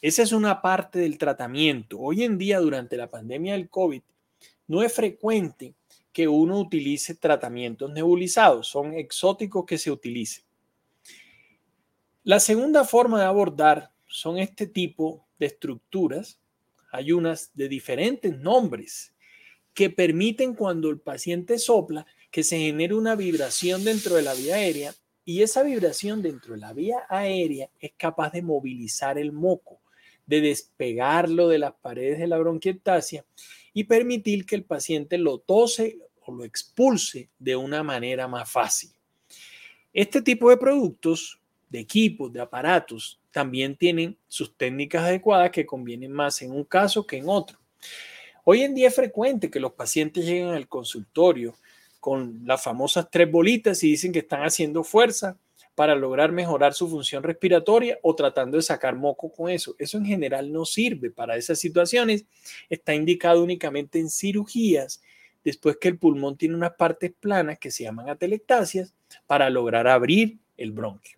Esa 0.03 0.23
es 0.23 0.33
una 0.33 0.61
parte 0.63 1.01
del 1.01 1.19
tratamiento. 1.19 1.99
Hoy 1.99 2.25
en 2.25 2.39
día, 2.39 2.61
durante 2.61 2.97
la 2.97 3.11
pandemia 3.11 3.55
del 3.55 3.69
COVID, 3.69 4.03
no 4.69 4.83
es 4.83 4.93
frecuente 4.93 5.75
que 6.19 6.27
uno 6.27 6.59
utilice 6.59 7.15
tratamientos 7.15 7.93
nebulizados. 7.93 8.67
Son 8.67 8.93
exóticos 8.93 9.65
que 9.65 9.79
se 9.79 9.93
utilicen. 9.93 10.43
La 12.25 12.41
segunda 12.41 12.85
forma 12.85 13.21
de 13.21 13.27
abordar 13.27 13.93
son 14.09 14.37
este 14.37 14.67
tipo 14.67 15.29
de 15.39 15.47
estructuras. 15.47 16.41
Hay 16.91 17.13
unas 17.13 17.55
de 17.55 17.69
diferentes 17.69 18.37
nombres 18.37 19.15
que 19.73 19.91
permiten 19.91 20.55
cuando 20.55 20.91
el 20.91 20.99
paciente 20.99 21.57
sopla 21.57 22.05
que 22.33 22.43
se 22.43 22.59
genere 22.59 22.95
una 22.95 23.15
vibración 23.15 23.85
dentro 23.85 24.17
de 24.17 24.23
la 24.23 24.35
vía 24.35 24.57
aérea 24.57 24.95
y 25.25 25.43
esa 25.43 25.63
vibración 25.63 26.21
dentro 26.21 26.55
de 26.55 26.61
la 26.61 26.73
vía 26.73 26.97
aérea 27.09 27.71
es 27.79 27.93
capaz 27.97 28.33
de 28.33 28.43
movilizar 28.43 29.19
el 29.19 29.31
moco, 29.31 29.81
de 30.27 30.41
despegarlo 30.41 31.47
de 31.47 31.61
las 31.61 31.75
paredes 31.75 32.19
de 32.19 32.27
la 32.27 32.39
bronquiectasia 32.39 33.25
y 33.73 33.85
permitir 33.85 34.45
que 34.47 34.57
el 34.57 34.65
paciente 34.65 35.19
lo 35.19 35.39
tose 35.39 35.99
lo 36.37 36.45
expulse 36.45 37.29
de 37.39 37.57
una 37.57 37.83
manera 37.83 38.29
más 38.29 38.51
fácil. 38.51 38.91
Este 39.93 40.23
tipo 40.23 40.51
de 40.51 40.57
productos, 40.57 41.41
de 41.69 41.81
equipos, 41.81 42.33
de 42.33 42.41
aparatos, 42.41 43.21
también 43.31 43.77
tienen 43.77 44.17
sus 44.27 44.57
técnicas 44.57 45.03
adecuadas 45.03 45.51
que 45.51 45.67
convienen 45.67 46.13
más 46.13 46.43
en 46.43 46.53
un 46.53 46.65
caso 46.65 47.07
que 47.07 47.17
en 47.17 47.29
otro. 47.29 47.59
Hoy 48.45 48.63
en 48.63 48.75
día 48.75 48.89
es 48.89 48.95
frecuente 48.95 49.51
que 49.51 49.61
los 49.61 49.73
pacientes 49.73 50.25
lleguen 50.25 50.49
al 50.49 50.69
consultorio 50.69 51.55
con 52.01 52.43
las 52.45 52.63
famosas 52.63 53.09
tres 53.11 53.31
bolitas 53.31 53.83
y 53.85 53.91
dicen 53.91 54.13
que 54.13 54.21
están 54.21 54.43
haciendo 54.43 54.85
fuerza 54.85 55.37
para 55.75 55.95
lograr 55.95 56.33
mejorar 56.33 56.75
su 56.75 56.89
función 56.89 57.23
respiratoria 57.23 57.99
o 58.03 58.15
tratando 58.17 58.57
de 58.57 58.63
sacar 58.63 58.97
moco 58.97 59.31
con 59.31 59.49
eso. 59.51 59.77
Eso 59.79 59.99
en 59.99 60.07
general 60.07 60.51
no 60.51 60.65
sirve 60.65 61.11
para 61.11 61.37
esas 61.37 61.61
situaciones. 61.61 62.25
Está 62.69 62.95
indicado 62.95 63.45
únicamente 63.45 64.01
en 64.01 64.11
cirugías 64.11 65.01
después 65.49 65.79
que 65.81 65.89
el 65.89 65.99
pulmón 65.99 66.37
tiene 66.37 66.55
unas 66.55 66.75
partes 66.75 67.11
planas 67.19 67.59
que 67.59 67.71
se 67.71 67.85
llaman 67.85 68.11
atelectasias 68.11 68.93
para 69.27 69.49
lograr 69.49 69.89
abrir 69.89 70.37
el 70.59 70.73
bronquio, 70.73 71.17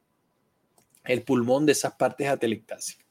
el 1.03 1.23
pulmón 1.23 1.67
de 1.67 1.73
esas 1.73 1.95
partes 1.95 2.29
atelectásicas. 2.29 3.05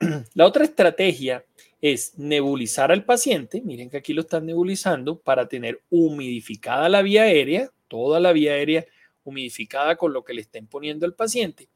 La 0.34 0.44
otra 0.44 0.64
estrategia 0.64 1.44
es 1.80 2.18
nebulizar 2.18 2.90
al 2.90 3.04
paciente, 3.04 3.62
miren 3.62 3.88
que 3.88 3.98
aquí 3.98 4.12
lo 4.14 4.22
están 4.22 4.46
nebulizando, 4.46 5.16
para 5.16 5.46
tener 5.46 5.80
humidificada 5.90 6.88
la 6.88 7.02
vía 7.02 7.22
aérea, 7.22 7.70
toda 7.86 8.18
la 8.18 8.32
vía 8.32 8.54
aérea 8.54 8.84
humidificada 9.22 9.94
con 9.94 10.12
lo 10.12 10.24
que 10.24 10.34
le 10.34 10.40
estén 10.40 10.66
poniendo 10.66 11.06
al 11.06 11.14
paciente, 11.14 11.68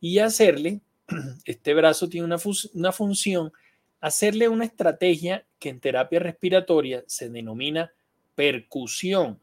y 0.00 0.18
hacerle, 0.18 0.80
este 1.44 1.74
brazo 1.74 2.08
tiene 2.08 2.24
una, 2.24 2.38
una 2.72 2.92
función, 2.92 3.52
hacerle 4.02 4.48
una 4.48 4.64
estrategia 4.64 5.46
que 5.60 5.70
en 5.70 5.80
terapia 5.80 6.18
respiratoria 6.18 7.04
se 7.06 7.30
denomina 7.30 7.92
percusión. 8.34 9.38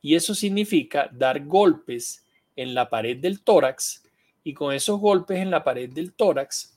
Y 0.00 0.14
eso 0.14 0.34
significa 0.34 1.10
dar 1.12 1.44
golpes 1.44 2.24
en 2.56 2.74
la 2.74 2.88
pared 2.88 3.18
del 3.18 3.42
tórax 3.42 4.02
y 4.42 4.54
con 4.54 4.72
esos 4.74 4.98
golpes 4.98 5.38
en 5.38 5.50
la 5.50 5.62
pared 5.62 5.90
del 5.90 6.14
tórax 6.14 6.75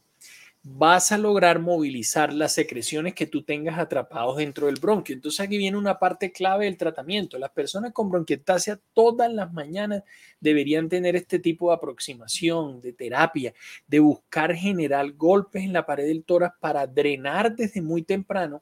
vas 0.62 1.12
a 1.12 1.18
lograr 1.18 1.60
movilizar 1.60 2.34
las 2.34 2.54
secreciones 2.54 3.14
que 3.14 3.26
tú 3.26 3.44
tengas 3.44 3.80
atrapados 3.80 4.38
dentro 4.38 4.68
del 4.68 4.80
bronquio. 4.80 5.16
Entonces 5.16 5.40
aquí 5.40 5.58
viene 5.58 5.78
una 5.78 6.00
parte 6.00 6.32
clave 6.32 6.66
del 6.66 6.78
tratamiento. 6.78 7.38
Las 7.38 7.52
personas 7.52 7.94
con 7.94 8.10
bronquiectasia 8.10 8.80
todas 8.94 9.32
las 9.32 9.54
mañanas 9.54 10.04
deberían 10.40 10.90
tener 10.90 11.16
este 11.16 11.40
tipo 11.40 11.70
de 11.70 11.76
aproximación, 11.78 12.82
de 12.82 12.94
terapia, 12.94 13.54
de 13.88 14.00
buscar 14.00 14.54
generar 14.54 15.12
golpes 15.14 15.64
en 15.64 15.74
la 15.74 15.86
pared 15.86 16.06
del 16.06 16.26
tórax 16.26 16.56
para 16.60 16.86
drenar 16.86 17.56
desde 17.56 17.82
muy 17.82 18.02
temprano 18.02 18.62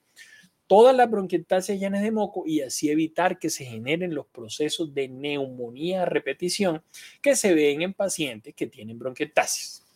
todas 0.68 0.96
las 0.96 1.10
bronquiectasias 1.10 1.80
llenas 1.80 2.04
de 2.04 2.12
moco 2.12 2.44
y 2.46 2.62
así 2.62 2.92
evitar 2.92 3.40
que 3.40 3.50
se 3.50 3.66
generen 3.66 4.14
los 4.14 4.28
procesos 4.28 4.94
de 4.94 5.08
neumonía 5.08 6.04
a 6.04 6.06
repetición 6.06 6.84
que 7.22 7.36
se 7.36 7.54
ven 7.54 7.82
en 7.82 7.94
pacientes 7.94 8.54
que 8.54 8.68
tienen 8.68 9.00
bronquiectasias. 9.00 9.87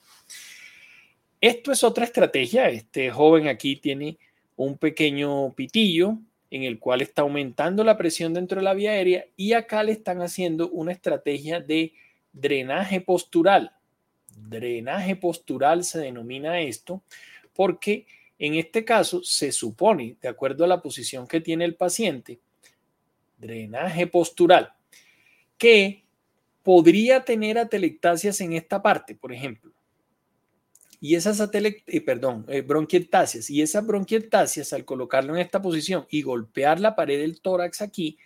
Esto 1.42 1.72
es 1.72 1.84
otra 1.84 2.06
estrategia. 2.06 2.70
Este 2.70 3.10
joven 3.10 3.48
aquí 3.48 3.76
tiene 3.76 4.20
un 4.56 4.78
pequeño 4.78 5.52
pitillo 5.54 6.20
en 6.52 6.64
el 6.64 6.78
cual 6.78 7.02
está 7.02 7.24
aumentando 7.24 7.84
la 7.84 7.98
presión 7.98 8.36
dentro 8.36 8.60
de 8.60 8.64
la 8.64 8.76
vía 8.76 8.92
aérea 8.92 9.26
y 9.36 9.54
acá 9.54 9.82
le 9.82 9.92
están 9.92 10.22
haciendo 10.22 10.70
una 10.70 10.92
estrategia 10.92 11.60
de 11.60 11.94
drenaje 12.32 13.02
postural. 13.02 13.72
Drenaje 14.38 15.16
postural 15.16 15.84
se 15.84 16.00
denomina 16.00 16.62
esto 16.62 17.02
porque 17.56 18.06
en 18.38 18.54
este 18.56 18.86
caso 18.86 19.24
se 19.24 19.52
supone, 19.52 20.18
de 20.22 20.28
acuerdo 20.28 20.64
a 20.64 20.68
la 20.68 20.82
posición 20.82 21.28
que 21.28 21.42
tiene 21.42 21.66
el 21.66 21.74
paciente, 21.74 22.40
drenaje 23.40 24.06
postural, 24.06 24.74
que 25.58 26.04
podría 26.62 27.26
tener 27.26 27.58
atelectasias 27.58 28.42
en 28.42 28.54
esta 28.54 28.82
parte, 28.82 29.16
por 29.16 29.34
ejemplo. 29.34 29.72
Y 31.04 31.16
esas 31.16 31.42
eh, 31.42 32.02
perdón, 32.02 32.46
eh, 32.48 32.64
y 33.50 33.62
esas 33.64 33.88
bronquiectasias 33.88 34.72
al 34.72 34.86
colocarlo 34.86 35.34
en 35.34 35.42
esta 35.42 35.60
posición 35.60 36.06
y 36.12 36.22
golpear 36.22 36.80
la 36.80 36.96
pared 36.96 37.20
del 37.20 37.42
tórax 37.42 37.82
aquí, 37.82 38.20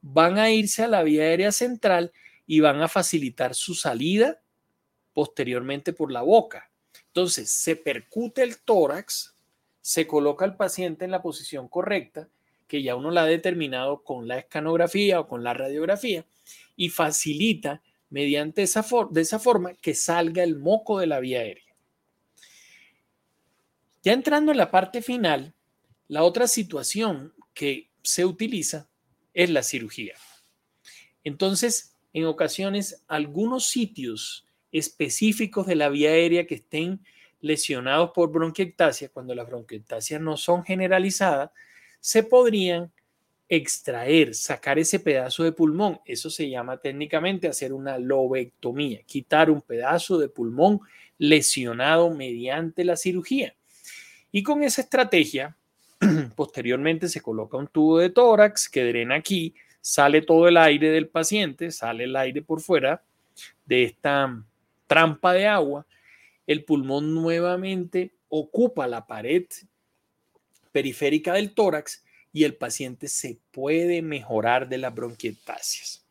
van 0.00 0.38
a 0.38 0.50
irse 0.50 0.82
a 0.82 0.88
la 0.88 1.02
vía 1.02 1.24
aérea 1.24 1.52
central 1.52 2.12
y 2.46 2.60
van 2.60 2.80
a 2.80 2.88
facilitar 2.88 3.54
su 3.54 3.74
salida 3.74 4.40
posteriormente 5.12 5.92
por 5.92 6.10
la 6.10 6.22
boca. 6.22 6.70
Entonces, 7.08 7.50
se 7.50 7.76
percute 7.76 8.42
el 8.42 8.56
tórax, 8.60 9.36
se 9.82 10.06
coloca 10.06 10.46
al 10.46 10.56
paciente 10.56 11.04
en 11.04 11.10
la 11.10 11.20
posición 11.20 11.68
correcta, 11.68 12.30
que 12.66 12.82
ya 12.82 12.96
uno 12.96 13.10
la 13.10 13.24
ha 13.24 13.26
determinado 13.26 14.02
con 14.02 14.26
la 14.26 14.38
escanografía 14.38 15.20
o 15.20 15.28
con 15.28 15.44
la 15.44 15.52
radiografía, 15.52 16.24
y 16.76 16.88
facilita 16.88 17.82
mediante 18.08 18.62
esa, 18.62 18.86
de 19.10 19.20
esa 19.20 19.38
forma 19.38 19.74
que 19.74 19.94
salga 19.94 20.42
el 20.42 20.56
moco 20.56 20.98
de 20.98 21.08
la 21.08 21.20
vía 21.20 21.40
aérea. 21.40 21.65
Ya 24.06 24.12
entrando 24.12 24.52
en 24.52 24.58
la 24.58 24.70
parte 24.70 25.02
final, 25.02 25.52
la 26.06 26.22
otra 26.22 26.46
situación 26.46 27.34
que 27.54 27.90
se 28.04 28.24
utiliza 28.24 28.88
es 29.34 29.50
la 29.50 29.64
cirugía. 29.64 30.14
Entonces, 31.24 31.96
en 32.12 32.26
ocasiones, 32.26 33.02
algunos 33.08 33.66
sitios 33.66 34.46
específicos 34.70 35.66
de 35.66 35.74
la 35.74 35.88
vía 35.88 36.10
aérea 36.10 36.46
que 36.46 36.54
estén 36.54 37.00
lesionados 37.40 38.12
por 38.14 38.30
bronquiectasia, 38.30 39.08
cuando 39.08 39.34
las 39.34 39.48
bronquiectasias 39.48 40.20
no 40.20 40.36
son 40.36 40.62
generalizadas, 40.62 41.50
se 41.98 42.22
podrían 42.22 42.92
extraer, 43.48 44.36
sacar 44.36 44.78
ese 44.78 45.00
pedazo 45.00 45.42
de 45.42 45.50
pulmón. 45.50 45.98
Eso 46.04 46.30
se 46.30 46.48
llama 46.48 46.76
técnicamente 46.76 47.48
hacer 47.48 47.72
una 47.72 47.98
lobectomía, 47.98 49.02
quitar 49.02 49.50
un 49.50 49.62
pedazo 49.62 50.16
de 50.16 50.28
pulmón 50.28 50.78
lesionado 51.18 52.14
mediante 52.14 52.84
la 52.84 52.96
cirugía. 52.96 53.56
Y 54.36 54.42
con 54.42 54.62
esa 54.62 54.82
estrategia, 54.82 55.56
posteriormente 56.36 57.08
se 57.08 57.22
coloca 57.22 57.56
un 57.56 57.68
tubo 57.68 58.00
de 58.00 58.10
tórax 58.10 58.68
que 58.68 58.84
drena 58.84 59.14
aquí, 59.14 59.54
sale 59.80 60.20
todo 60.20 60.46
el 60.46 60.58
aire 60.58 60.90
del 60.90 61.08
paciente, 61.08 61.70
sale 61.70 62.04
el 62.04 62.14
aire 62.14 62.42
por 62.42 62.60
fuera 62.60 63.02
de 63.64 63.84
esta 63.84 64.44
trampa 64.86 65.32
de 65.32 65.46
agua, 65.46 65.86
el 66.46 66.64
pulmón 66.64 67.14
nuevamente 67.14 68.12
ocupa 68.28 68.86
la 68.86 69.06
pared 69.06 69.46
periférica 70.70 71.32
del 71.32 71.54
tórax 71.54 72.04
y 72.30 72.44
el 72.44 72.56
paciente 72.56 73.08
se 73.08 73.38
puede 73.52 74.02
mejorar 74.02 74.68
de 74.68 74.76
las 74.76 74.94
bronquiectasias. 74.94 76.04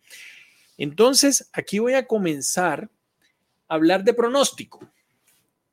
Entonces, 0.79 1.47
aquí 1.53 1.77
voy 1.77 1.93
a 1.93 2.07
comenzar 2.07 2.89
a 3.67 3.75
hablar 3.75 4.03
de 4.03 4.15
pronóstico. 4.15 4.79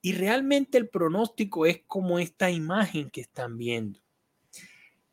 Y 0.02 0.12
realmente 0.12 0.76
el 0.78 0.88
pronóstico 0.88 1.64
es 1.64 1.82
como 1.86 2.18
esta 2.18 2.50
imagen 2.50 3.08
que 3.08 3.20
están 3.20 3.56
viendo. 3.56 4.00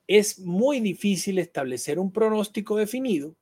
Es 0.08 0.40
muy 0.40 0.80
difícil 0.80 1.38
establecer 1.38 2.00
un 2.00 2.12
pronóstico 2.12 2.76
definido 2.76 3.36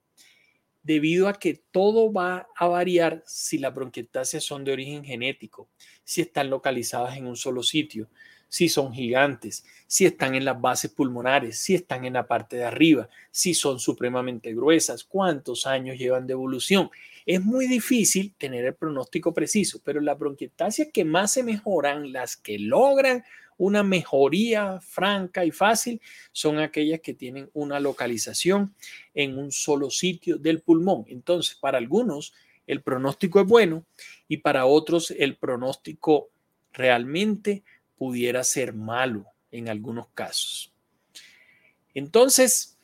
debido 0.84 1.28
a 1.28 1.34
que 1.34 1.64
todo 1.72 2.12
va 2.12 2.48
a 2.56 2.68
variar 2.68 3.24
si 3.26 3.58
las 3.58 3.74
bronquiectasias 3.74 4.44
son 4.44 4.64
de 4.64 4.74
origen 4.74 5.04
genético, 5.04 5.70
si 6.04 6.22
están 6.22 6.50
localizadas 6.50 7.18
en 7.18 7.28
un 7.28 7.36
solo 7.36 7.64
sitio, 7.64 8.10
si 8.50 8.70
son 8.70 8.94
gigantes, 8.94 9.66
si 9.88 10.06
están 10.06 10.36
en 10.36 10.46
las 10.46 10.60
bases 10.60 10.92
pulmonares, 10.92 11.58
si 11.58 11.76
están 11.76 12.06
en 12.06 12.14
la 12.14 12.28
parte 12.28 12.58
de 12.58 12.66
arriba, 12.66 13.10
si 13.32 13.54
son 13.54 13.80
supremamente 13.80 14.54
gruesas, 14.54 15.04
cuántos 15.04 15.66
años 15.66 15.98
llevan 15.98 16.28
de 16.28 16.34
evolución. 16.34 16.90
Es 17.26 17.44
muy 17.44 17.68
difícil 17.68 18.34
tener 18.38 18.66
el 18.66 18.76
pronóstico 18.76 19.34
preciso, 19.34 19.82
pero 19.84 20.00
las 20.00 20.18
bronquiectasias 20.18 20.90
que 20.94 21.04
más 21.04 21.34
se 21.34 21.44
mejoran, 21.44 22.14
las 22.14 22.38
que 22.38 22.58
logran 22.58 23.24
una 23.58 23.84
mejoría 23.84 24.80
franca 24.80 25.44
y 25.44 25.52
fácil, 25.52 26.00
son 26.32 26.60
aquellas 26.60 27.02
que 27.02 27.14
tienen 27.14 27.50
una 27.54 27.80
localización 27.80 28.76
en 29.14 29.38
un 29.38 29.52
solo 29.52 29.90
sitio 29.90 30.38
del 30.38 30.62
pulmón. 30.62 31.06
Entonces, 31.08 31.56
para 31.56 31.78
algunos 31.78 32.34
el 32.68 32.82
pronóstico 32.82 33.40
es 33.40 33.48
bueno 33.48 33.86
y 34.28 34.38
para 34.38 34.66
otros 34.66 35.12
el 35.12 35.38
pronóstico 35.38 36.30
realmente 36.74 37.64
pudiera 37.98 38.44
ser 38.44 38.74
malo 38.74 39.26
en 39.52 39.70
algunos 39.70 40.08
casos. 40.10 40.72
Entonces, 41.94 42.78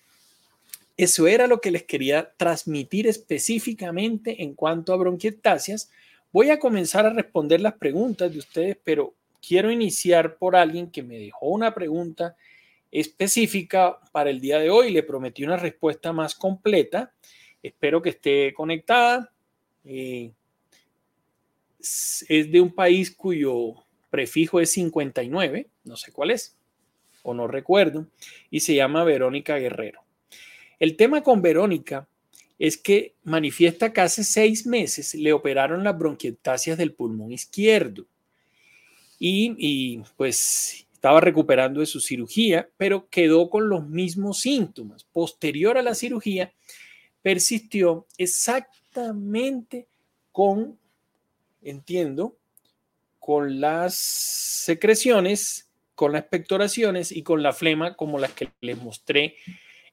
eso 0.97 1.27
era 1.27 1.47
lo 1.47 1.61
que 1.61 1.71
les 1.71 1.83
quería 1.83 2.33
transmitir 2.37 3.07
específicamente 3.07 4.43
en 4.43 4.53
cuanto 4.53 4.93
a 4.93 4.97
bronquiectasias, 4.97 5.89
Voy 6.33 6.49
a 6.49 6.57
comenzar 6.57 7.05
a 7.05 7.11
responder 7.11 7.61
las 7.61 7.75
preguntas 7.75 8.33
de 8.33 8.39
ustedes, 8.39 8.75
pero 8.83 9.13
quiero 9.39 9.69
iniciar 9.69 10.35
por 10.37 10.55
alguien 10.55 10.89
que 10.89 11.03
me 11.03 11.19
dejó 11.19 11.45
una 11.45 11.75
pregunta 11.75 12.35
específica 12.89 13.99
para 14.11 14.31
el 14.31 14.41
día 14.41 14.57
de 14.57 14.71
hoy. 14.71 14.91
Le 14.91 15.03
prometí 15.03 15.43
una 15.43 15.57
respuesta 15.57 16.11
más 16.11 16.33
completa. 16.33 17.13
Espero 17.61 18.01
que 18.01 18.09
esté 18.09 18.51
conectada. 18.51 19.31
Eh, 19.85 20.31
es 21.79 22.51
de 22.51 22.59
un 22.59 22.73
país 22.73 23.11
cuyo 23.11 23.75
prefijo 24.13 24.59
es 24.59 24.69
59, 24.73 25.69
no 25.85 25.97
sé 25.97 26.11
cuál 26.11 26.29
es, 26.29 26.55
o 27.23 27.33
no 27.33 27.47
recuerdo, 27.47 28.05
y 28.51 28.59
se 28.59 28.75
llama 28.75 29.03
Verónica 29.03 29.57
Guerrero. 29.57 30.03
El 30.77 30.95
tema 30.97 31.23
con 31.23 31.41
Verónica 31.41 32.07
es 32.59 32.77
que 32.77 33.15
manifiesta 33.23 33.91
que 33.91 34.01
hace 34.01 34.23
seis 34.23 34.67
meses 34.67 35.15
le 35.15 35.33
operaron 35.33 35.83
las 35.83 35.97
bronquiectasias 35.97 36.77
del 36.77 36.93
pulmón 36.93 37.31
izquierdo 37.31 38.05
y, 39.17 39.55
y 39.57 40.03
pues 40.15 40.85
estaba 40.93 41.19
recuperando 41.19 41.79
de 41.79 41.87
su 41.87 41.99
cirugía, 41.99 42.69
pero 42.77 43.09
quedó 43.09 43.49
con 43.49 43.67
los 43.67 43.89
mismos 43.89 44.41
síntomas. 44.41 45.05
Posterior 45.05 45.75
a 45.75 45.81
la 45.81 45.95
cirugía, 45.95 46.53
persistió 47.23 48.05
exactamente 48.19 49.87
con, 50.31 50.77
entiendo, 51.63 52.37
con 53.23 53.61
las 53.61 53.95
secreciones, 53.95 55.69
con 55.95 56.11
las 56.11 56.23
expectoraciones 56.23 57.09
y 57.13 57.23
con 57.23 57.41
la 57.41 57.53
flema 57.53 57.95
como 57.95 58.19
las 58.19 58.33
que 58.33 58.49
les 58.59 58.77
mostré 58.77 59.37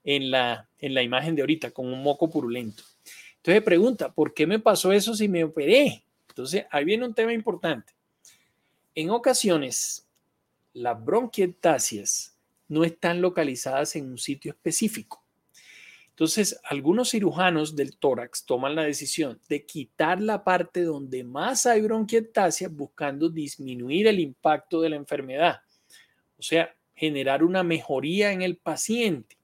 en 0.02 0.32
la, 0.32 0.68
en 0.80 0.94
la 0.94 1.02
imagen 1.04 1.36
de 1.36 1.42
ahorita, 1.42 1.70
con 1.70 1.86
un 1.86 2.02
moco 2.02 2.28
purulento. 2.28 2.82
Entonces 3.36 3.62
pregunta, 3.62 4.12
¿por 4.12 4.34
qué 4.34 4.48
me 4.48 4.58
pasó 4.58 4.90
eso 4.90 5.14
si 5.14 5.28
me 5.28 5.44
operé? 5.44 6.02
Entonces, 6.28 6.66
ahí 6.72 6.84
viene 6.84 7.06
un 7.06 7.14
tema 7.14 7.32
importante. 7.32 7.92
En 8.96 9.10
ocasiones, 9.10 10.08
las 10.72 11.00
bronquiectasias 11.04 12.36
no 12.66 12.82
están 12.82 13.22
localizadas 13.22 13.94
en 13.94 14.10
un 14.10 14.18
sitio 14.18 14.50
específico. 14.50 15.19
Entonces, 16.20 16.60
algunos 16.64 17.12
cirujanos 17.12 17.74
del 17.74 17.96
tórax 17.96 18.44
toman 18.44 18.74
la 18.74 18.82
decisión 18.82 19.40
de 19.48 19.64
quitar 19.64 20.20
la 20.20 20.44
parte 20.44 20.82
donde 20.82 21.24
más 21.24 21.64
hay 21.64 21.80
bronquiectasias 21.80 22.70
buscando 22.70 23.30
disminuir 23.30 24.06
el 24.06 24.20
impacto 24.20 24.82
de 24.82 24.90
la 24.90 24.96
enfermedad, 24.96 25.62
o 26.36 26.42
sea, 26.42 26.76
generar 26.94 27.42
una 27.42 27.62
mejoría 27.62 28.32
en 28.32 28.42
el 28.42 28.58
paciente. 28.58 29.38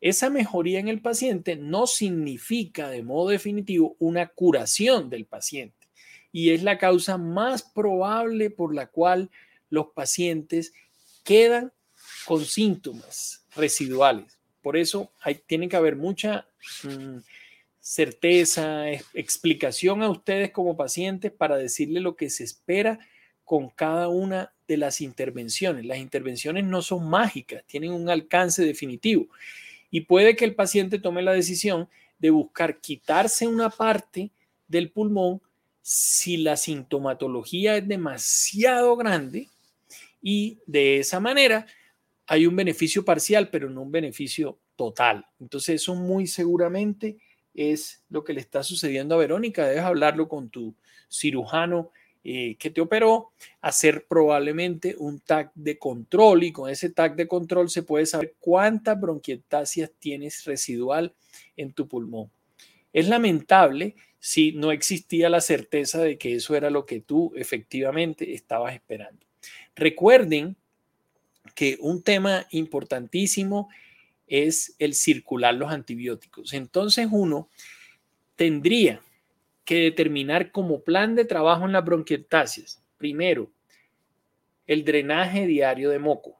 Esa 0.00 0.30
mejoría 0.30 0.80
en 0.80 0.88
el 0.88 1.02
paciente 1.02 1.54
no 1.54 1.86
significa 1.86 2.88
de 2.88 3.02
modo 3.02 3.28
definitivo 3.28 3.94
una 3.98 4.28
curación 4.28 5.10
del 5.10 5.26
paciente 5.26 5.86
y 6.32 6.54
es 6.54 6.62
la 6.62 6.78
causa 6.78 7.18
más 7.18 7.62
probable 7.62 8.48
por 8.48 8.74
la 8.74 8.86
cual 8.86 9.28
los 9.68 9.88
pacientes 9.88 10.72
quedan 11.24 11.74
con 12.24 12.42
síntomas 12.46 13.44
residuales. 13.54 14.39
Por 14.62 14.76
eso 14.76 15.10
hay, 15.20 15.36
tiene 15.46 15.68
que 15.68 15.76
haber 15.76 15.96
mucha 15.96 16.46
mm, 16.82 17.18
certeza, 17.80 18.90
explicación 19.14 20.02
a 20.02 20.10
ustedes 20.10 20.50
como 20.50 20.76
pacientes 20.76 21.32
para 21.32 21.56
decirle 21.56 22.00
lo 22.00 22.16
que 22.16 22.30
se 22.30 22.44
espera 22.44 22.98
con 23.44 23.68
cada 23.68 24.08
una 24.08 24.52
de 24.68 24.76
las 24.76 25.00
intervenciones. 25.00 25.84
Las 25.84 25.98
intervenciones 25.98 26.64
no 26.64 26.82
son 26.82 27.08
mágicas, 27.08 27.64
tienen 27.66 27.92
un 27.92 28.08
alcance 28.08 28.64
definitivo. 28.64 29.26
Y 29.90 30.02
puede 30.02 30.36
que 30.36 30.44
el 30.44 30.54
paciente 30.54 31.00
tome 31.00 31.22
la 31.22 31.32
decisión 31.32 31.88
de 32.18 32.30
buscar 32.30 32.80
quitarse 32.80 33.48
una 33.48 33.70
parte 33.70 34.30
del 34.68 34.90
pulmón 34.90 35.40
si 35.82 36.36
la 36.36 36.56
sintomatología 36.56 37.78
es 37.78 37.88
demasiado 37.88 38.94
grande 38.96 39.48
y 40.22 40.58
de 40.66 40.98
esa 40.98 41.18
manera 41.18 41.66
hay 42.30 42.46
un 42.46 42.54
beneficio 42.54 43.04
parcial, 43.04 43.50
pero 43.50 43.68
no 43.68 43.82
un 43.82 43.90
beneficio 43.90 44.60
total. 44.76 45.26
Entonces 45.40 45.82
eso 45.82 45.96
muy 45.96 46.28
seguramente 46.28 47.18
es 47.54 48.04
lo 48.08 48.22
que 48.22 48.32
le 48.32 48.40
está 48.40 48.62
sucediendo 48.62 49.16
a 49.16 49.18
Verónica. 49.18 49.66
Debes 49.66 49.82
hablarlo 49.82 50.28
con 50.28 50.48
tu 50.48 50.76
cirujano 51.08 51.90
eh, 52.22 52.54
que 52.56 52.70
te 52.70 52.80
operó, 52.80 53.32
hacer 53.60 54.06
probablemente 54.06 54.94
un 54.96 55.18
TAC 55.18 55.50
de 55.56 55.76
control 55.76 56.44
y 56.44 56.52
con 56.52 56.70
ese 56.70 56.90
TAC 56.90 57.16
de 57.16 57.26
control 57.26 57.68
se 57.68 57.82
puede 57.82 58.06
saber 58.06 58.36
cuántas 58.38 59.00
bronquiectasias 59.00 59.90
tienes 59.98 60.44
residual 60.44 61.12
en 61.56 61.72
tu 61.72 61.88
pulmón. 61.88 62.30
Es 62.92 63.08
lamentable 63.08 63.96
si 64.20 64.52
no 64.52 64.70
existía 64.70 65.28
la 65.28 65.40
certeza 65.40 66.00
de 66.00 66.16
que 66.16 66.36
eso 66.36 66.54
era 66.54 66.70
lo 66.70 66.86
que 66.86 67.00
tú 67.00 67.32
efectivamente 67.34 68.34
estabas 68.34 68.72
esperando. 68.72 69.26
Recuerden 69.74 70.56
que 71.54 71.78
un 71.80 72.02
tema 72.02 72.46
importantísimo 72.50 73.68
es 74.26 74.74
el 74.78 74.94
circular 74.94 75.54
los 75.54 75.70
antibióticos. 75.70 76.52
Entonces 76.52 77.08
uno 77.10 77.48
tendría 78.36 79.00
que 79.64 79.82
determinar 79.82 80.52
como 80.52 80.82
plan 80.82 81.14
de 81.14 81.24
trabajo 81.24 81.66
en 81.66 81.72
las 81.72 81.84
bronquiectasias, 81.84 82.82
primero, 82.96 83.50
el 84.66 84.84
drenaje 84.84 85.46
diario 85.46 85.90
de 85.90 85.98
moco. 85.98 86.38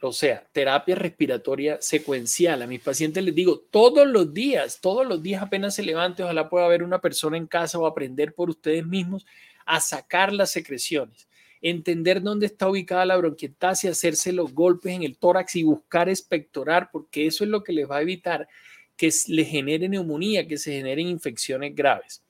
O 0.00 0.12
sea, 0.12 0.46
terapia 0.52 0.94
respiratoria 0.94 1.80
secuencial. 1.80 2.62
A 2.62 2.66
mis 2.66 2.80
pacientes 2.80 3.24
les 3.24 3.34
digo 3.34 3.58
todos 3.70 4.06
los 4.06 4.32
días, 4.32 4.80
todos 4.80 5.06
los 5.06 5.22
días 5.22 5.42
apenas 5.42 5.74
se 5.74 5.82
levante, 5.82 6.22
ojalá 6.22 6.48
pueda 6.48 6.66
haber 6.66 6.82
una 6.82 7.00
persona 7.00 7.36
en 7.36 7.46
casa 7.46 7.78
o 7.78 7.86
aprender 7.86 8.34
por 8.34 8.50
ustedes 8.50 8.86
mismos 8.86 9.26
a 9.64 9.80
sacar 9.80 10.32
las 10.32 10.52
secreciones 10.52 11.28
entender 11.62 12.20
dónde 12.20 12.46
está 12.46 12.68
ubicada 12.68 13.06
la 13.06 13.16
bronquiectasia, 13.16 13.92
hacerse 13.92 14.32
los 14.32 14.52
golpes 14.52 14.92
en 14.92 15.04
el 15.04 15.16
tórax 15.16 15.56
y 15.56 15.62
buscar 15.62 16.08
expectorar, 16.08 16.90
porque 16.92 17.26
eso 17.26 17.44
es 17.44 17.50
lo 17.50 17.62
que 17.62 17.72
les 17.72 17.88
va 17.88 17.98
a 17.98 18.02
evitar 18.02 18.48
que 18.96 19.10
le 19.28 19.44
genere 19.44 19.88
neumonía, 19.88 20.46
que 20.46 20.58
se 20.58 20.72
generen 20.72 21.08
infecciones 21.08 21.74
graves. 21.74 22.22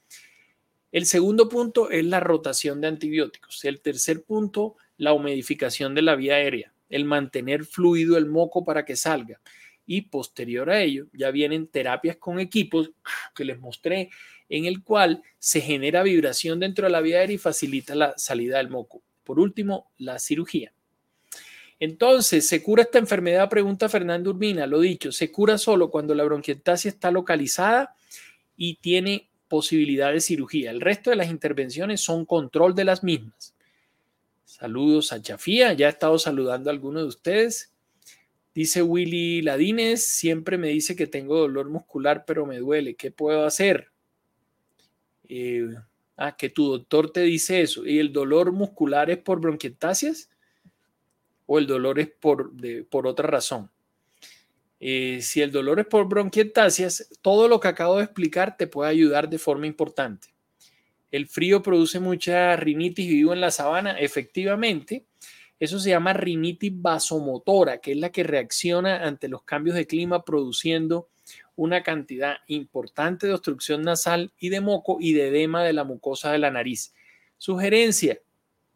El 0.93 1.07
segundo 1.07 1.49
punto 1.49 1.91
es 1.91 2.05
la 2.05 2.21
rotación 2.21 2.81
de 2.81 2.89
antibióticos. 2.89 3.65
El 3.65 3.81
tercer 3.81 4.23
punto, 4.23 4.77
la 4.99 5.15
humidificación 5.15 5.95
de 5.95 6.03
la 6.03 6.15
vía 6.15 6.35
aérea, 6.35 6.75
el 6.91 7.07
mantener 7.07 7.65
fluido 7.65 8.19
el 8.19 8.27
moco 8.27 8.65
para 8.65 8.85
que 8.85 8.97
salga. 8.97 9.41
Y 9.87 10.03
posterior 10.03 10.71
a 10.71 10.83
ello, 10.83 11.07
ya 11.15 11.31
vienen 11.31 11.67
terapias 11.67 12.17
con 12.17 12.39
equipos 12.39 12.93
que 13.35 13.47
les 13.47 13.59
mostré, 13.59 14.11
en 14.51 14.67
el 14.67 14.83
cual 14.83 15.23
se 15.39 15.63
genera 15.63 16.03
vibración 16.03 16.61
dentro 16.61 16.87
de 16.87 16.93
la 16.93 17.01
vía 17.01 17.19
aérea 17.21 17.37
y 17.37 17.39
facilita 17.39 17.95
la 17.95 18.13
salida 18.19 18.59
del 18.59 18.69
moco. 18.69 19.03
Por 19.25 19.39
último, 19.39 19.91
la 19.99 20.19
cirugía. 20.19 20.73
Entonces, 21.79 22.47
¿se 22.47 22.63
cura 22.63 22.85
esta 22.85 22.99
enfermedad? 22.99 23.49
Pregunta 23.49 23.89
Fernando 23.89 24.31
Urbina. 24.31 24.67
Lo 24.67 24.79
dicho, 24.79 25.11
se 25.11 25.33
cura 25.33 25.59
solo 25.59 25.91
cuando 25.91 26.15
la 26.15 26.23
bronquiectasia 26.23 26.89
está 26.89 27.11
localizada 27.11 27.97
y 28.57 28.77
tiene 28.77 29.29
posibilidad 29.49 30.13
de 30.13 30.21
cirugía. 30.21 30.71
El 30.71 30.81
resto 30.81 31.11
de 31.11 31.17
las 31.17 31.29
intervenciones 31.29 32.01
son 32.01 32.25
control 32.25 32.75
de 32.75 32.85
las 32.85 33.03
mismas. 33.03 33.55
Saludos 34.45 35.13
a 35.13 35.21
Chafía, 35.21 35.73
ya 35.73 35.87
he 35.87 35.91
estado 35.91 36.19
saludando 36.19 36.71
a 36.71 36.73
algunos 36.73 37.03
de 37.03 37.09
ustedes. 37.09 37.73
Dice 38.55 38.83
Willy 38.83 39.43
Ladines, 39.43 40.05
siempre 40.05 40.59
me 40.59 40.69
dice 40.69 40.95
que 40.95 41.07
tengo 41.07 41.39
dolor 41.39 41.69
muscular, 41.69 42.25
pero 42.27 42.47
me 42.47 42.59
duele. 42.59 42.95
¿Qué 42.95 43.11
puedo 43.11 43.45
hacer? 43.45 43.89
Eh, 45.29 45.69
Que 46.39 46.51
tu 46.51 46.71
doctor 46.71 47.11
te 47.11 47.21
dice 47.21 47.63
eso. 47.63 47.87
¿Y 47.87 47.99
el 47.99 48.13
dolor 48.13 48.53
muscular 48.53 49.11
es 49.11 49.19
por 49.19 49.41
bronquiectasias? 49.41 50.31
¿O 51.47 51.59
el 51.59 51.67
dolor 51.67 51.99
es 51.99 52.09
por, 52.09 52.53
por 52.89 53.07
otra 53.07 53.27
razón? 53.27 53.71
Eh, 54.85 55.21
si 55.23 55.41
el 55.41 55.53
dolor 55.53 55.79
es 55.79 55.87
por 55.87 56.09
bronquiectasias, 56.09 57.09
todo 57.23 57.47
lo 57.47 57.61
que 57.61 57.69
acabo 57.69 57.99
de 57.99 58.05
explicar 58.05 58.57
te 58.57 58.67
puede 58.67 58.91
ayudar 58.91 59.29
de 59.29 59.39
forma 59.39 59.69
importante. 59.69 60.35
El 61.13 61.29
frío 61.29 61.63
produce 61.63 62.01
mucha 62.01 62.57
rinitis 62.57 63.07
y 63.07 63.11
vivo 63.11 63.33
en 63.33 63.41
la 63.41 63.53
sabana. 63.53 63.93
Efectivamente, 63.93 65.07
eso 65.61 65.79
se 65.79 65.91
llama 65.91 66.15
rinitis 66.15 66.73
vasomotora, 66.75 67.79
que 67.79 67.93
es 67.93 67.99
la 67.99 68.11
que 68.11 68.25
reacciona 68.25 69.07
ante 69.07 69.29
los 69.29 69.45
cambios 69.45 69.77
de 69.77 69.87
clima 69.87 70.25
produciendo 70.25 71.09
una 71.57 71.83
cantidad 71.83 72.37
importante 72.47 73.27
de 73.27 73.35
obstrucción 73.35 73.83
nasal 73.83 74.33
y 74.39 74.49
de 74.49 74.61
moco 74.61 74.99
y 75.01 75.13
de 75.13 75.29
edema 75.29 75.63
de 75.63 75.73
la 75.73 75.85
mucosa 75.85 76.33
de 76.33 76.39
la 76.39 76.51
nariz. 76.51 76.95
Sugerencia, 77.39 78.21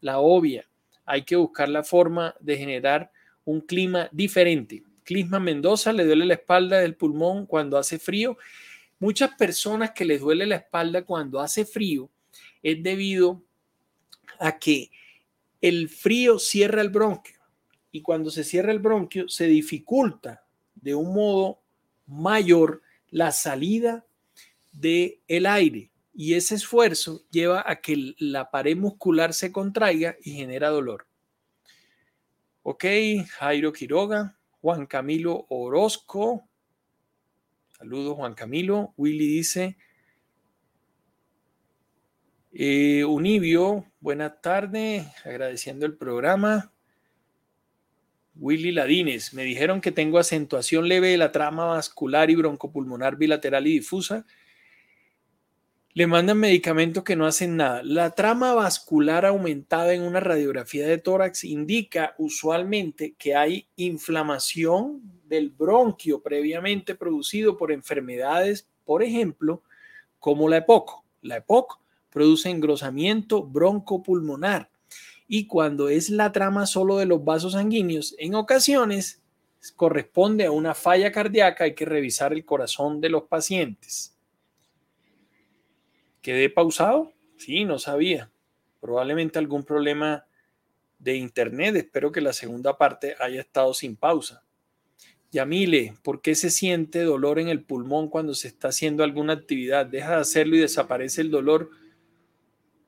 la 0.01 0.19
obvia, 0.19 0.69
hay 1.05 1.23
que 1.23 1.35
buscar 1.35 1.69
la 1.69 1.83
forma 1.83 2.35
de 2.39 2.57
generar 2.57 3.11
un 3.45 3.61
clima 3.61 4.09
diferente. 4.11 4.83
Clisma 5.03 5.39
Mendoza 5.39 5.93
le 5.93 6.05
duele 6.05 6.25
la 6.25 6.33
espalda 6.33 6.79
del 6.79 6.95
pulmón 6.95 7.45
cuando 7.45 7.77
hace 7.77 7.97
frío. 7.97 8.37
Muchas 8.99 9.35
personas 9.35 9.91
que 9.91 10.05
les 10.05 10.19
duele 10.19 10.45
la 10.45 10.57
espalda 10.57 11.03
cuando 11.03 11.39
hace 11.39 11.65
frío 11.65 12.09
es 12.61 12.83
debido 12.83 13.41
a 14.39 14.59
que 14.59 14.91
el 15.61 15.89
frío 15.89 16.39
cierra 16.39 16.81
el 16.81 16.89
bronquio 16.89 17.39
y 17.91 18.01
cuando 18.01 18.29
se 18.29 18.43
cierra 18.43 18.71
el 18.71 18.79
bronquio 18.79 19.27
se 19.29 19.47
dificulta 19.47 20.45
de 20.75 20.93
un 20.93 21.13
modo 21.13 21.61
mayor 22.07 22.81
la 23.09 23.31
salida 23.31 24.05
del 24.71 25.21
el 25.27 25.45
aire 25.45 25.91
y 26.13 26.33
ese 26.33 26.55
esfuerzo 26.55 27.23
lleva 27.29 27.63
a 27.65 27.79
que 27.79 28.15
la 28.17 28.49
pared 28.49 28.75
muscular 28.75 29.35
se 29.35 29.51
contraiga 29.51 30.17
y 30.23 30.31
genera 30.31 30.69
dolor. 30.69 31.07
Ok, 32.63 32.85
Jairo 33.37 33.71
Quiroga, 33.71 34.35
Juan 34.59 34.87
Camilo 34.87 35.45
Orozco. 35.49 36.49
Saludos, 37.77 38.15
Juan 38.15 38.33
Camilo. 38.33 38.93
Willy 38.97 39.27
dice, 39.27 39.77
eh, 42.51 43.05
Unibio, 43.05 43.85
buenas 43.99 44.41
tardes, 44.41 45.05
agradeciendo 45.23 45.85
el 45.85 45.95
programa. 45.95 46.73
Willy 48.39 48.71
Ladines, 48.71 49.33
me 49.33 49.43
dijeron 49.43 49.81
que 49.81 49.91
tengo 49.91 50.19
acentuación 50.19 50.87
leve 50.87 51.09
de 51.09 51.17
la 51.17 51.31
trama 51.31 51.65
vascular 51.65 52.29
y 52.29 52.35
broncopulmonar 52.35 53.17
bilateral 53.17 53.67
y 53.67 53.73
difusa 53.73 54.25
le 55.97 56.05
mandan 56.05 56.37
medicamentos 56.37 57.03
que 57.03 57.15
no 57.15 57.25
hacen 57.25 57.55
nada. 57.57 57.81
La 57.81 58.11
trama 58.11 58.53
vascular 58.53 59.25
aumentada 59.25 59.95
en 59.95 60.03
una 60.03 60.19
radiografía 60.19 60.85
de 60.85 60.99
tórax 60.99 61.43
indica 61.43 62.13
usualmente 62.19 63.15
que 63.17 63.35
hay 63.35 63.67
inflamación 63.77 65.01
del 65.25 65.49
bronquio 65.49 66.21
previamente 66.21 66.93
producido 66.93 67.57
por 67.57 67.71
enfermedades, 67.71 68.69
por 68.85 69.01
ejemplo, 69.01 69.63
como 70.19 70.47
la 70.47 70.57
EPOC. 70.57 71.03
La 71.23 71.37
EPOC 71.37 71.79
produce 72.11 72.51
engrosamiento 72.51 73.41
broncopulmonar 73.41 74.69
y 75.27 75.47
cuando 75.47 75.89
es 75.89 76.09
la 76.09 76.31
trama 76.31 76.65
solo 76.65 76.97
de 76.97 77.05
los 77.05 77.23
vasos 77.23 77.53
sanguíneos, 77.53 78.15
en 78.17 78.35
ocasiones 78.35 79.21
corresponde 79.75 80.45
a 80.45 80.51
una 80.51 80.73
falla 80.73 81.11
cardíaca, 81.11 81.65
hay 81.65 81.75
que 81.75 81.85
revisar 81.85 82.31
el 82.31 82.45
corazón 82.45 83.01
de 83.01 83.09
los 83.09 83.23
pacientes. 83.23 84.15
¿Quedé 86.21 86.49
pausado? 86.49 87.13
Sí, 87.37 87.65
no 87.65 87.79
sabía. 87.79 88.31
Probablemente 88.79 89.39
algún 89.39 89.63
problema 89.63 90.25
de 90.99 91.15
internet. 91.15 91.75
Espero 91.75 92.11
que 92.11 92.21
la 92.21 92.33
segunda 92.33 92.77
parte 92.77 93.15
haya 93.19 93.41
estado 93.41 93.73
sin 93.73 93.95
pausa. 93.95 94.43
Yamile, 95.31 95.93
¿por 96.03 96.21
qué 96.21 96.35
se 96.35 96.49
siente 96.49 97.03
dolor 97.03 97.39
en 97.39 97.49
el 97.49 97.63
pulmón 97.63 98.09
cuando 98.09 98.33
se 98.33 98.47
está 98.47 98.69
haciendo 98.69 99.03
alguna 99.03 99.33
actividad? 99.33 99.85
Deja 99.85 100.15
de 100.15 100.21
hacerlo 100.21 100.55
y 100.55 100.59
desaparece 100.59 101.21
el 101.21 101.31
dolor. 101.31 101.69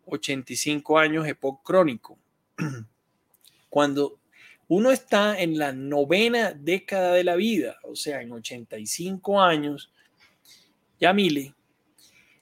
85 0.06 0.98
años 0.98 1.28
EPOC 1.28 1.64
crónico. 1.64 2.18
Cuando 3.70 4.20
uno 4.68 4.92
está 4.92 5.40
en 5.40 5.58
la 5.58 5.72
novena 5.72 6.54
década 6.54 7.14
de 7.14 7.24
la 7.24 7.36
vida, 7.36 7.78
o 7.84 7.96
sea, 7.96 8.22
en 8.22 8.32
85 8.32 9.42
años, 9.42 9.92
Yamile, 11.00 11.56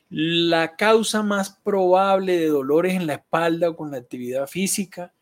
la 0.10 0.76
causa 0.76 1.22
más 1.24 1.50
probable 1.64 2.38
de 2.38 2.48
dolores 2.48 2.94
en 2.94 3.08
la 3.08 3.16
espalda 3.16 3.70
o 3.70 3.76
con 3.76 3.92
la 3.92 3.98
actividad 3.98 4.48
física 4.48 5.14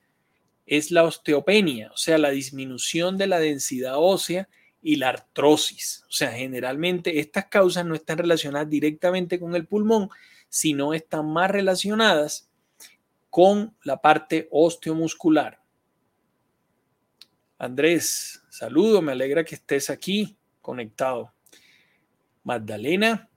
es 0.65 0.91
la 0.91 1.03
osteopenia, 1.03 1.91
o 1.91 1.97
sea, 1.97 2.17
la 2.17 2.31
disminución 2.31 3.17
de 3.17 3.27
la 3.27 3.39
densidad 3.39 3.95
ósea 3.97 4.47
y 4.81 4.95
la 4.95 5.10
artrosis. 5.10 6.03
O 6.08 6.12
sea, 6.12 6.31
generalmente 6.31 7.19
estas 7.19 7.45
causas 7.45 7.86
no 7.86 7.95
están 7.95 8.17
relacionadas 8.17 8.69
directamente 8.69 9.39
con 9.39 9.55
el 9.55 9.67
pulmón, 9.67 10.10
sino 10.49 10.93
están 10.93 11.31
más 11.31 11.51
relacionadas 11.51 12.49
con 13.36 13.76
la 13.84 14.02
parte 14.02 14.48
osteomuscular. 14.50 15.62
Andrés, 17.58 18.41
saludo, 18.50 19.02
me 19.02 19.12
alegra 19.12 19.43
que 19.43 19.56
estés 19.56 19.89
aquí 19.89 20.38
conectado. 20.62 21.34
Magdalena, 22.45 23.30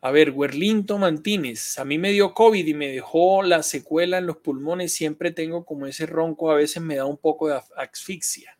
a 0.00 0.10
ver, 0.10 0.30
Werlinto 0.30 0.96
Mantínez, 0.96 1.78
a 1.78 1.84
mí 1.84 1.98
me 1.98 2.10
dio 2.10 2.32
COVID 2.32 2.66
y 2.66 2.72
me 2.72 2.88
dejó 2.88 3.42
la 3.42 3.62
secuela 3.62 4.16
en 4.16 4.26
los 4.26 4.38
pulmones. 4.38 4.94
Siempre 4.94 5.30
tengo 5.30 5.66
como 5.66 5.86
ese 5.86 6.06
ronco, 6.06 6.50
a 6.50 6.54
veces 6.54 6.82
me 6.82 6.96
da 6.96 7.04
un 7.04 7.18
poco 7.18 7.48
de 7.48 7.60
asfixia. 7.76 8.58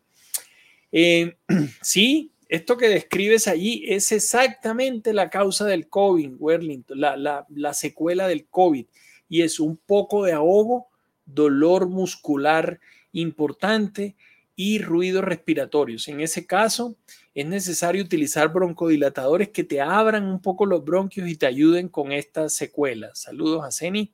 Eh, 0.91 1.35
sí, 1.81 2.31
esto 2.47 2.77
que 2.77 2.89
describes 2.89 3.47
allí 3.47 3.85
es 3.87 4.11
exactamente 4.11 5.13
la 5.13 5.31
causa 5.31 5.65
del 5.65 5.89
COVID, 5.89 6.35
Werlinton, 6.37 7.01
la, 7.01 7.47
la 7.49 7.73
secuela 7.73 8.27
del 8.27 8.45
COVID. 8.45 8.85
Y 9.29 9.41
es 9.41 9.59
un 9.59 9.77
poco 9.77 10.23
de 10.23 10.33
ahogo, 10.33 10.87
dolor 11.25 11.87
muscular 11.87 12.79
importante 13.11 14.15
y 14.55 14.79
ruidos 14.79 15.23
respiratorios. 15.23 16.07
En 16.07 16.19
ese 16.19 16.45
caso, 16.45 16.97
es 17.35 17.45
necesario 17.45 18.03
utilizar 18.03 18.51
broncodilatadores 18.51 19.49
que 19.49 19.63
te 19.63 19.79
abran 19.79 20.25
un 20.25 20.41
poco 20.41 20.65
los 20.65 20.83
bronquios 20.83 21.29
y 21.29 21.35
te 21.35 21.45
ayuden 21.45 21.89
con 21.89 22.11
estas 22.11 22.53
secuelas. 22.53 23.19
Saludos 23.19 23.63
a 23.63 23.71
Ceni. 23.71 24.11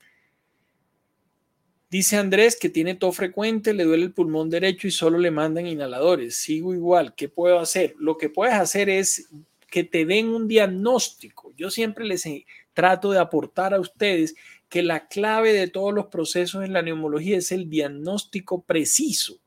Dice 1.89 2.17
Andrés 2.17 2.57
que 2.59 2.69
tiene 2.69 2.95
tos 2.95 3.15
frecuente, 3.15 3.73
le 3.73 3.85
duele 3.85 4.03
el 4.03 4.13
pulmón 4.13 4.49
derecho 4.49 4.87
y 4.87 4.91
solo 4.91 5.19
le 5.19 5.31
mandan 5.31 5.67
inhaladores. 5.67 6.35
Sigo 6.35 6.73
igual. 6.73 7.13
¿Qué 7.15 7.29
puedo 7.29 7.59
hacer? 7.59 7.95
Lo 7.97 8.17
que 8.17 8.29
puedes 8.29 8.55
hacer 8.55 8.89
es 8.89 9.29
que 9.69 9.83
te 9.83 10.03
den 10.03 10.27
un 10.27 10.47
diagnóstico. 10.47 11.53
Yo 11.55 11.69
siempre 11.69 12.05
les 12.05 12.27
trato 12.73 13.11
de 13.11 13.19
aportar 13.19 13.73
a 13.73 13.79
ustedes 13.79 14.35
que 14.73 14.81
la 14.81 15.07
clave 15.07 15.53
de 15.53 15.67
todos 15.67 15.93
los 15.93 16.07
procesos 16.07 16.65
en 16.65 16.73
la 16.73 16.81
neumología 16.81 17.37
es 17.37 17.51
el 17.51 17.69
diagnóstico 17.69 18.63
preciso. 18.63 19.39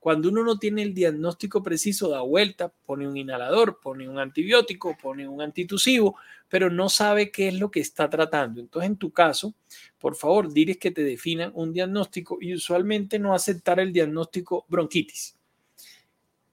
Cuando 0.00 0.28
uno 0.28 0.42
no 0.42 0.58
tiene 0.58 0.82
el 0.82 0.92
diagnóstico 0.92 1.62
preciso, 1.62 2.08
da 2.08 2.22
vuelta, 2.22 2.72
pone 2.84 3.06
un 3.06 3.16
inhalador, 3.16 3.78
pone 3.80 4.08
un 4.08 4.18
antibiótico, 4.18 4.98
pone 5.00 5.28
un 5.28 5.40
antitusivo, 5.40 6.16
pero 6.48 6.68
no 6.68 6.88
sabe 6.88 7.30
qué 7.30 7.46
es 7.46 7.54
lo 7.54 7.70
que 7.70 7.78
está 7.78 8.10
tratando. 8.10 8.60
Entonces, 8.60 8.90
en 8.90 8.96
tu 8.96 9.12
caso, 9.12 9.54
por 10.00 10.16
favor, 10.16 10.52
diles 10.52 10.78
que 10.78 10.90
te 10.90 11.04
definan 11.04 11.52
un 11.54 11.72
diagnóstico 11.72 12.38
y 12.40 12.52
usualmente 12.52 13.20
no 13.20 13.34
aceptar 13.34 13.78
el 13.78 13.92
diagnóstico 13.92 14.66
bronquitis. 14.68 15.36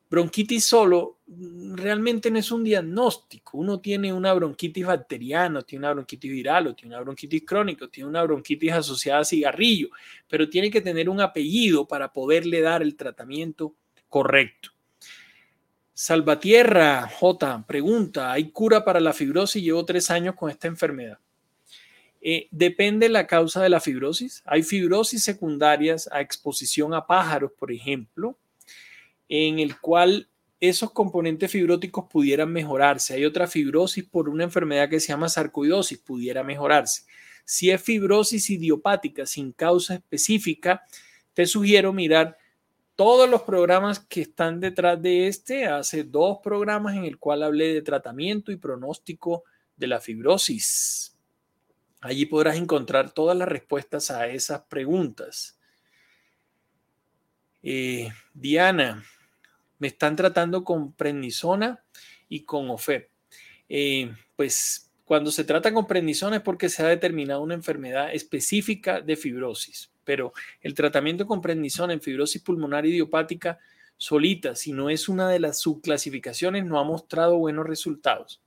Bronquitis 0.09 0.65
solo 0.65 1.19
mm, 1.27 1.75
realmente 1.75 2.31
no 2.31 2.39
es 2.39 2.51
un 2.51 2.63
diagnóstico. 2.63 3.57
Uno 3.57 3.79
tiene 3.79 4.11
una 4.11 4.33
bronquitis 4.33 4.85
bacteriana, 4.85 5.61
tiene 5.61 5.85
una 5.85 5.93
bronquitis 5.93 6.31
viral, 6.31 6.67
o 6.67 6.75
tiene 6.75 6.95
una 6.95 7.03
bronquitis 7.03 7.43
crónica, 7.45 7.87
tiene 7.87 8.09
una 8.09 8.23
bronquitis 8.23 8.71
asociada 8.71 9.21
a 9.21 9.25
cigarrillo, 9.25 9.89
pero 10.27 10.49
tiene 10.49 10.71
que 10.71 10.81
tener 10.81 11.09
un 11.09 11.21
apellido 11.21 11.87
para 11.87 12.11
poderle 12.11 12.61
dar 12.61 12.81
el 12.81 12.95
tratamiento 12.95 13.75
correcto. 14.07 14.71
Salvatierra 15.93 17.07
J 17.07 17.65
pregunta, 17.67 18.31
¿hay 18.31 18.51
cura 18.51 18.85
para 18.85 18.99
la 19.01 19.13
fibrosis? 19.13 19.61
Llevo 19.61 19.83
tres 19.85 20.09
años 20.09 20.33
con 20.33 20.49
esta 20.49 20.67
enfermedad. 20.67 21.19
Eh, 22.21 22.47
depende 22.51 23.09
la 23.09 23.27
causa 23.27 23.61
de 23.61 23.69
la 23.69 23.79
fibrosis. 23.79 24.41
Hay 24.45 24.63
fibrosis 24.63 25.23
secundarias 25.23 26.09
a 26.11 26.21
exposición 26.21 26.93
a 26.93 27.05
pájaros, 27.05 27.51
por 27.57 27.71
ejemplo, 27.71 28.37
en 29.29 29.59
el 29.59 29.79
cual 29.79 30.27
esos 30.59 30.91
componentes 30.91 31.51
fibróticos 31.51 32.05
pudieran 32.09 32.51
mejorarse. 32.51 33.13
Hay 33.13 33.23
otra 33.23 33.47
fibrosis 33.47 34.03
por 34.03 34.27
una 34.27 34.43
enfermedad 34.43 34.89
que 34.89 34.99
se 34.99 35.09
llama 35.09 35.29
sarcoidosis, 35.29 35.99
pudiera 35.99 36.43
mejorarse. 36.43 37.03
Si 37.45 37.71
es 37.71 37.81
fibrosis 37.81 38.49
idiopática 38.49 39.25
sin 39.25 39.53
causa 39.53 39.95
específica, 39.95 40.83
te 41.33 41.45
sugiero 41.45 41.93
mirar 41.93 42.37
todos 42.95 43.29
los 43.29 43.43
programas 43.43 43.99
que 43.99 44.21
están 44.21 44.59
detrás 44.59 45.01
de 45.01 45.27
este. 45.27 45.65
Hace 45.65 46.03
dos 46.03 46.39
programas 46.43 46.97
en 46.97 47.05
el 47.05 47.17
cual 47.17 47.43
hablé 47.43 47.73
de 47.73 47.81
tratamiento 47.81 48.51
y 48.51 48.57
pronóstico 48.57 49.45
de 49.77 49.87
la 49.87 50.01
fibrosis. 50.01 51.15
Allí 52.01 52.25
podrás 52.25 52.57
encontrar 52.57 53.11
todas 53.11 53.37
las 53.37 53.47
respuestas 53.47 54.11
a 54.11 54.27
esas 54.27 54.61
preguntas. 54.63 55.57
Eh, 57.63 58.09
Diana, 58.33 59.03
me 59.79 59.87
están 59.87 60.15
tratando 60.15 60.63
con 60.63 60.93
prednisona 60.93 61.83
y 62.27 62.43
con 62.43 62.69
OFEP. 62.69 63.09
Eh, 63.67 64.13
pues 64.35 64.91
cuando 65.05 65.31
se 65.31 65.43
trata 65.43 65.73
con 65.73 65.87
prednisona 65.87 66.37
es 66.37 66.41
porque 66.43 66.69
se 66.69 66.83
ha 66.83 66.87
determinado 66.87 67.41
una 67.41 67.55
enfermedad 67.55 68.13
específica 68.13 69.01
de 69.01 69.15
fibrosis, 69.15 69.91
pero 70.03 70.33
el 70.61 70.75
tratamiento 70.75 71.25
con 71.25 71.41
prednisona 71.41 71.93
en 71.93 72.01
fibrosis 72.01 72.41
pulmonar 72.43 72.85
idiopática 72.85 73.57
solita, 73.97 74.55
si 74.55 74.71
no 74.71 74.89
es 74.89 75.09
una 75.09 75.27
de 75.29 75.39
las 75.39 75.59
subclasificaciones, 75.59 76.65
no 76.65 76.79
ha 76.79 76.83
mostrado 76.83 77.37
buenos 77.37 77.67
resultados. 77.67 78.41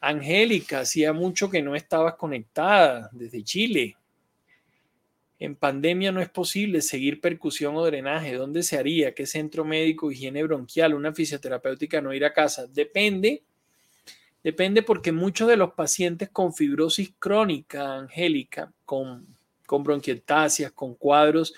Angélica, 0.00 0.80
hacía 0.80 1.12
mucho 1.12 1.50
que 1.50 1.62
no 1.62 1.76
estabas 1.76 2.14
conectada 2.14 3.10
desde 3.12 3.44
Chile. 3.44 3.96
En 5.40 5.56
pandemia 5.56 6.12
no 6.12 6.20
es 6.20 6.28
posible 6.28 6.82
seguir 6.82 7.22
percusión 7.22 7.74
o 7.74 7.84
drenaje. 7.84 8.34
¿Dónde 8.34 8.62
se 8.62 8.76
haría? 8.76 9.14
¿Qué 9.14 9.24
centro 9.24 9.64
médico, 9.64 10.12
higiene 10.12 10.42
bronquial, 10.42 10.92
una 10.92 11.14
fisioterapéutica 11.14 12.02
no 12.02 12.12
ir 12.12 12.26
a 12.26 12.34
casa? 12.34 12.66
Depende. 12.66 13.42
Depende 14.44 14.82
porque 14.82 15.12
muchos 15.12 15.48
de 15.48 15.56
los 15.56 15.72
pacientes 15.72 16.28
con 16.28 16.52
fibrosis 16.52 17.12
crónica, 17.18 17.96
angélica, 17.96 18.70
con, 18.84 19.26
con 19.64 19.82
con 19.82 20.94
cuadros 20.94 21.54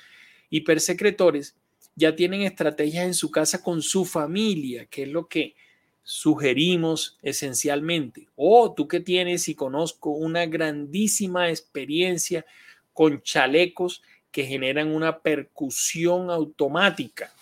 hipersecretores, 0.49 1.57
ya 1.97 2.15
tienen 2.15 2.43
estrategias 2.43 3.07
en 3.07 3.15
su 3.15 3.33
casa 3.33 3.63
con 3.63 3.83
su 3.83 4.05
familia, 4.05 4.87
que 4.87 5.03
es 5.03 5.09
lo 5.09 5.27
que 5.27 5.57
sugerimos 6.05 7.19
esencialmente, 7.23 8.29
o 8.37 8.73
tú 8.75 8.87
que 8.87 9.01
tienes 9.01 9.49
y 9.49 9.55
conozco 9.55 10.11
una 10.11 10.47
grandísima 10.47 11.49
experiencia 11.49 12.45
con 12.93 13.23
chalecos 13.23 14.03
que 14.31 14.45
generan 14.45 14.95
una 14.95 15.21
percusión 15.21 16.31
automática. 16.31 17.33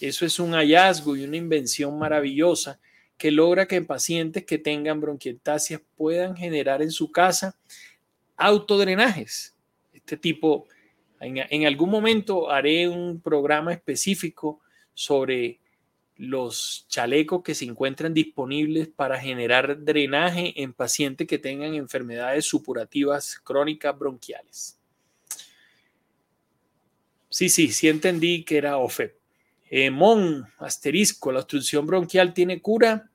Eso 0.00 0.26
es 0.26 0.38
un 0.40 0.52
hallazgo 0.52 1.16
y 1.16 1.24
una 1.24 1.36
invención 1.36 1.98
maravillosa 1.98 2.80
que 3.16 3.30
logra 3.30 3.68
que 3.68 3.80
pacientes 3.82 4.44
que 4.44 4.58
tengan 4.58 5.00
bronquiectasias 5.00 5.80
puedan 5.96 6.36
generar 6.36 6.82
en 6.82 6.90
su 6.90 7.12
casa 7.12 7.56
autodrenajes. 8.36 9.54
Este 9.92 10.16
tipo, 10.16 10.66
en, 11.20 11.38
en 11.38 11.66
algún 11.66 11.90
momento 11.90 12.50
haré 12.50 12.88
un 12.88 13.20
programa 13.20 13.72
específico 13.72 14.60
sobre 14.94 15.60
los 16.16 16.86
chalecos 16.88 17.42
que 17.42 17.54
se 17.54 17.64
encuentran 17.64 18.12
disponibles 18.12 18.88
para 18.88 19.20
generar 19.20 19.84
drenaje 19.84 20.60
en 20.62 20.72
pacientes 20.72 21.26
que 21.26 21.38
tengan 21.38 21.74
enfermedades 21.74 22.46
supurativas 22.46 23.40
crónicas 23.42 23.96
bronquiales. 23.98 24.81
Sí, 27.32 27.48
sí, 27.48 27.72
sí 27.72 27.88
entendí 27.88 28.44
que 28.44 28.58
era 28.58 28.76
OFEP. 28.76 29.16
Eh, 29.70 29.90
MON, 29.90 30.46
asterisco, 30.58 31.32
la 31.32 31.40
obstrucción 31.40 31.86
bronquial 31.86 32.34
tiene 32.34 32.60
cura. 32.60 33.10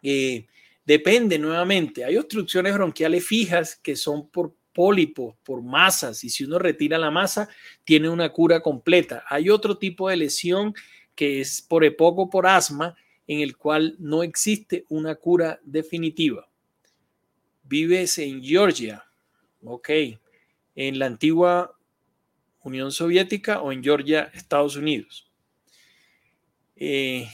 Eh, 0.00 0.46
depende 0.84 1.40
nuevamente. 1.40 2.04
Hay 2.04 2.16
obstrucciones 2.16 2.72
bronquiales 2.72 3.26
fijas 3.26 3.74
que 3.74 3.96
son 3.96 4.28
por 4.28 4.54
pólipos, 4.72 5.34
por 5.42 5.60
masas, 5.60 6.22
y 6.22 6.30
si 6.30 6.44
uno 6.44 6.60
retira 6.60 6.98
la 6.98 7.10
masa, 7.10 7.48
tiene 7.82 8.08
una 8.08 8.28
cura 8.28 8.62
completa. 8.62 9.24
Hay 9.28 9.50
otro 9.50 9.76
tipo 9.76 10.08
de 10.08 10.18
lesión 10.18 10.72
que 11.16 11.40
es 11.40 11.60
por 11.62 11.84
epoco 11.84 12.30
por 12.30 12.46
asma, 12.46 12.94
en 13.26 13.40
el 13.40 13.56
cual 13.56 13.96
no 13.98 14.22
existe 14.22 14.86
una 14.88 15.16
cura 15.16 15.58
definitiva. 15.64 16.48
Vives 17.64 18.18
en 18.18 18.40
Georgia, 18.40 19.04
ok, 19.64 19.90
en 20.76 20.98
la 21.00 21.06
antigua 21.06 21.76
Unión 22.62 22.92
Soviética 22.92 23.60
o 23.60 23.72
en 23.72 23.82
Georgia, 23.82 24.30
Estados 24.34 24.76
Unidos. 24.76 25.30
Eh, 26.76 27.28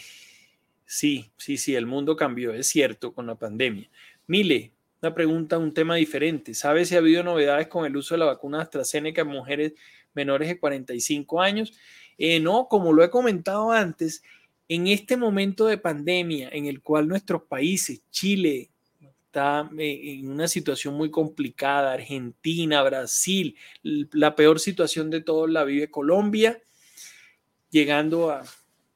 sí, 0.84 1.30
sí, 1.36 1.56
sí, 1.56 1.74
el 1.74 1.86
mundo 1.86 2.16
cambió, 2.16 2.52
es 2.52 2.66
cierto, 2.68 3.12
con 3.12 3.26
la 3.26 3.34
pandemia. 3.34 3.88
Mile, 4.26 4.72
una 5.00 5.14
pregunta, 5.14 5.58
un 5.58 5.72
tema 5.72 5.96
diferente. 5.96 6.54
¿Sabe 6.54 6.84
si 6.84 6.94
ha 6.94 6.98
habido 6.98 7.22
novedades 7.22 7.68
con 7.68 7.86
el 7.86 7.96
uso 7.96 8.14
de 8.14 8.18
la 8.18 8.26
vacuna 8.26 8.62
AstraZeneca 8.62 9.22
en 9.22 9.28
mujeres 9.28 9.72
menores 10.14 10.48
de 10.48 10.58
45 10.58 11.40
años? 11.40 11.72
Eh, 12.18 12.40
no, 12.40 12.66
como 12.68 12.92
lo 12.92 13.04
he 13.04 13.10
comentado 13.10 13.70
antes, 13.70 14.22
en 14.68 14.86
este 14.86 15.16
momento 15.16 15.66
de 15.66 15.78
pandemia 15.78 16.48
en 16.50 16.66
el 16.66 16.82
cual 16.82 17.08
nuestros 17.08 17.42
países, 17.42 18.02
Chile, 18.10 18.70
está 19.28 19.70
eh, 19.78 20.20
en 20.20 20.30
una 20.30 20.48
situación 20.48 20.94
muy 20.94 21.10
complicada, 21.10 21.92
Argentina, 21.92 22.82
Brasil, 22.82 23.56
la 23.82 24.34
peor 24.34 24.58
situación 24.58 25.10
de 25.10 25.20
todos 25.20 25.50
la 25.50 25.64
vive 25.64 25.90
Colombia, 25.90 26.62
llegando 27.70 28.30
a 28.30 28.42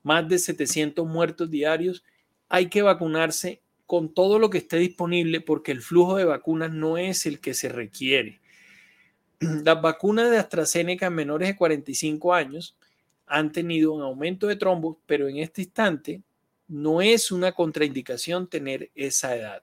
más 0.03 0.27
de 0.29 0.38
700 0.38 1.07
muertos 1.07 1.51
diarios, 1.51 2.03
hay 2.49 2.68
que 2.68 2.83
vacunarse 2.83 3.61
con 3.87 4.14
todo 4.14 4.38
lo 4.38 4.49
que 4.49 4.59
esté 4.59 4.79
disponible 4.79 5.42
porque 5.42 5.71
el 5.71 5.83
flujo 5.83 6.16
de 6.16 6.25
vacunas 6.25 6.73
no 6.73 6.97
es 6.97 7.27
el 7.27 7.38
que 7.38 7.53
se 7.53 7.68
requiere. 7.68 8.40
Las 9.40 9.83
vacunas 9.83 10.31
de 10.31 10.38
AstraZeneca 10.38 11.07
en 11.07 11.14
menores 11.14 11.49
de 11.49 11.57
45 11.57 12.33
años 12.33 12.75
han 13.27 13.53
tenido 13.53 13.92
un 13.92 14.01
aumento 14.01 14.47
de 14.47 14.57
trombos, 14.57 14.97
pero 15.05 15.29
en 15.29 15.38
este 15.38 15.61
instante 15.62 16.23
no 16.68 17.03
es 17.03 17.31
una 17.31 17.53
contraindicación 17.53 18.49
tener 18.49 18.90
esa 18.95 19.37
edad. 19.37 19.62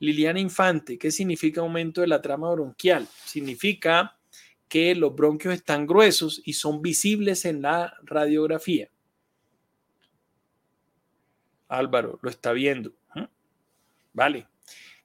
Liliana 0.00 0.40
Infante, 0.40 0.98
¿qué 0.98 1.10
significa 1.10 1.60
aumento 1.60 2.00
de 2.00 2.06
la 2.06 2.22
trama 2.22 2.50
bronquial? 2.52 3.08
Significa 3.24 4.16
que 4.68 4.94
los 4.94 5.14
bronquios 5.14 5.54
están 5.54 5.86
gruesos 5.86 6.40
y 6.44 6.52
son 6.52 6.82
visibles 6.82 7.44
en 7.44 7.62
la 7.62 7.94
radiografía. 8.02 8.90
Álvaro, 11.68 12.18
lo 12.22 12.30
está 12.30 12.52
viendo. 12.52 12.92
Vale. 14.12 14.46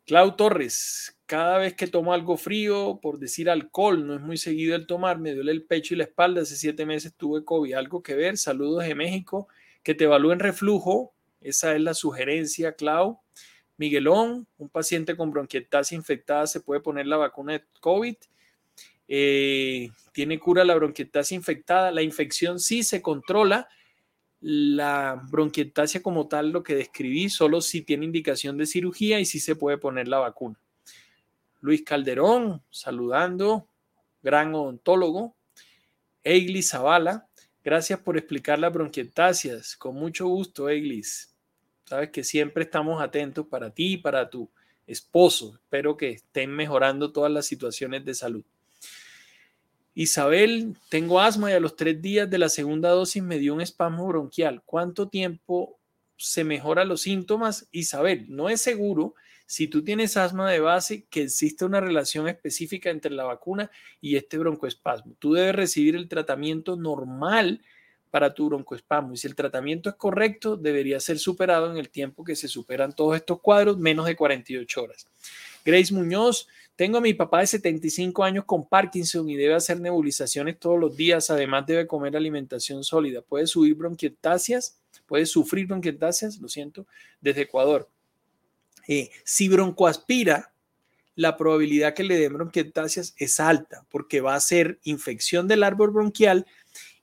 Clau 0.05 0.35
Torres, 0.35 1.17
cada 1.25 1.57
vez 1.57 1.75
que 1.75 1.87
tomo 1.87 2.13
algo 2.13 2.35
frío, 2.35 2.99
por 3.01 3.19
decir 3.19 3.49
alcohol, 3.49 4.05
no 4.05 4.15
es 4.15 4.21
muy 4.21 4.37
seguido 4.37 4.75
el 4.75 4.85
tomar, 4.85 5.17
me 5.17 5.33
duele 5.33 5.51
el 5.51 5.63
pecho 5.63 5.93
y 5.93 5.97
la 5.97 6.03
espalda. 6.03 6.41
Hace 6.41 6.57
siete 6.57 6.85
meses 6.85 7.13
tuve 7.15 7.45
COVID, 7.45 7.73
algo 7.73 8.03
que 8.03 8.15
ver. 8.15 8.37
Saludos 8.37 8.83
de 8.83 8.95
México, 8.95 9.47
que 9.81 9.95
te 9.95 10.03
evalúen 10.03 10.39
reflujo. 10.39 11.13
Esa 11.39 11.73
es 11.75 11.81
la 11.81 11.93
sugerencia, 11.93 12.73
Clau. 12.73 13.22
Miguelón, 13.83 14.47
un 14.57 14.69
paciente 14.69 15.17
con 15.17 15.29
bronquiectasia 15.29 15.97
infectada 15.97 16.47
se 16.47 16.61
puede 16.61 16.79
poner 16.79 17.05
la 17.05 17.17
vacuna 17.17 17.51
de 17.51 17.65
COVID. 17.81 18.15
Eh, 19.09 19.89
tiene 20.13 20.39
cura 20.39 20.63
la 20.63 20.75
bronquiectasia 20.75 21.35
infectada. 21.35 21.91
La 21.91 22.01
infección 22.01 22.61
sí 22.61 22.83
se 22.83 23.01
controla 23.01 23.67
la 24.39 25.21
bronquiectasia 25.29 26.01
como 26.01 26.29
tal, 26.29 26.51
lo 26.51 26.63
que 26.63 26.75
describí, 26.75 27.29
solo 27.29 27.59
si 27.59 27.81
tiene 27.81 28.05
indicación 28.05 28.57
de 28.57 28.65
cirugía 28.65 29.19
y 29.19 29.25
si 29.25 29.41
se 29.41 29.57
puede 29.57 29.77
poner 29.77 30.07
la 30.07 30.19
vacuna. 30.19 30.57
Luis 31.59 31.83
Calderón, 31.83 32.61
saludando, 32.69 33.67
gran 34.21 34.55
odontólogo. 34.55 35.35
Eiglis 36.23 36.69
Zavala, 36.69 37.27
gracias 37.61 37.99
por 37.99 38.15
explicar 38.15 38.59
las 38.59 38.71
bronquiectasias. 38.71 39.75
Con 39.75 39.95
mucho 39.95 40.25
gusto, 40.27 40.69
Eiglis. 40.69 41.32
Sabes 41.85 42.09
que 42.09 42.23
siempre 42.23 42.63
estamos 42.63 43.01
atentos 43.01 43.47
para 43.47 43.69
ti 43.71 43.93
y 43.93 43.97
para 43.97 44.29
tu 44.29 44.49
esposo. 44.87 45.55
Espero 45.55 45.97
que 45.97 46.09
estén 46.09 46.51
mejorando 46.51 47.11
todas 47.11 47.31
las 47.31 47.45
situaciones 47.45 48.05
de 48.05 48.13
salud. 48.13 48.43
Isabel, 49.95 50.75
tengo 50.89 51.19
asma 51.19 51.51
y 51.51 51.53
a 51.53 51.59
los 51.59 51.75
tres 51.75 52.01
días 52.01 52.29
de 52.29 52.39
la 52.39 52.49
segunda 52.49 52.89
dosis 52.89 53.21
me 53.21 53.37
dio 53.37 53.53
un 53.53 53.61
espasmo 53.61 54.07
bronquial. 54.07 54.63
¿Cuánto 54.65 55.07
tiempo 55.07 55.77
se 56.17 56.43
mejoran 56.43 56.89
los 56.89 57.01
síntomas? 57.01 57.67
Isabel, 57.71 58.25
no 58.29 58.49
es 58.49 58.61
seguro 58.61 59.13
si 59.45 59.67
tú 59.67 59.83
tienes 59.83 60.17
asma 60.17 60.49
de 60.49 60.59
base 60.59 61.05
que 61.11 61.23
existe 61.23 61.65
una 61.65 61.79
relación 61.79 62.27
específica 62.27 62.89
entre 62.89 63.11
la 63.11 63.25
vacuna 63.25 63.69
y 64.01 64.15
este 64.15 64.39
broncoespasmo. 64.39 65.15
Tú 65.19 65.33
debes 65.33 65.55
recibir 65.55 65.95
el 65.95 66.07
tratamiento 66.07 66.75
normal 66.75 67.61
para 68.13 68.31
tu 68.31 68.45
broncoespasmo 68.45 69.15
y 69.15 69.17
si 69.17 69.25
el 69.25 69.33
tratamiento 69.33 69.89
es 69.89 69.95
correcto, 69.95 70.55
debería 70.55 70.99
ser 70.99 71.17
superado 71.17 71.71
en 71.71 71.79
el 71.79 71.89
tiempo 71.89 72.23
que 72.23 72.35
se 72.35 72.47
superan 72.47 72.95
todos 72.95 73.15
estos 73.15 73.39
cuadros, 73.41 73.79
menos 73.79 74.05
de 74.05 74.15
48 74.15 74.83
horas. 74.83 75.07
Grace 75.65 75.91
Muñoz, 75.91 76.47
tengo 76.75 76.99
a 76.99 77.01
mi 77.01 77.15
papá 77.15 77.39
de 77.39 77.47
75 77.47 78.23
años 78.23 78.45
con 78.45 78.69
Parkinson 78.69 79.27
y 79.31 79.35
debe 79.35 79.55
hacer 79.55 79.79
nebulizaciones 79.79 80.59
todos 80.59 80.79
los 80.79 80.95
días. 80.95 81.31
Además, 81.31 81.65
debe 81.65 81.87
comer 81.87 82.15
alimentación 82.15 82.83
sólida. 82.83 83.23
Puede 83.23 83.47
subir 83.47 83.73
bronquiectasias, 83.73 84.79
puede 85.07 85.25
sufrir 85.25 85.65
bronquiectasias, 85.65 86.37
lo 86.37 86.49
siento, 86.49 86.85
desde 87.19 87.41
Ecuador. 87.41 87.89
Eh, 88.87 89.09
si 89.23 89.49
broncoaspira, 89.49 90.53
la 91.15 91.35
probabilidad 91.35 91.95
que 91.95 92.03
le 92.03 92.19
den 92.19 92.33
bronquiectasias 92.33 93.15
es 93.17 93.39
alta 93.39 93.87
porque 93.89 94.21
va 94.21 94.35
a 94.35 94.39
ser 94.39 94.79
infección 94.83 95.47
del 95.47 95.63
árbol 95.63 95.89
bronquial 95.89 96.45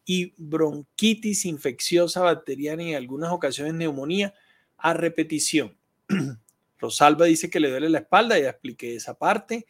y 0.04 0.34
bronquitis 0.36 1.44
infecciosa 1.44 2.22
bacteriana 2.22 2.82
y 2.82 2.90
en 2.90 2.96
algunas 2.96 3.32
ocasiones 3.32 3.74
neumonía 3.74 4.34
a 4.76 4.94
repetición. 4.94 5.76
Rosalba 6.78 7.26
dice 7.26 7.50
que 7.50 7.60
le 7.60 7.70
duele 7.70 7.90
la 7.90 7.98
espalda, 7.98 8.38
ya 8.38 8.50
expliqué 8.50 8.96
esa 8.96 9.18
parte. 9.18 9.66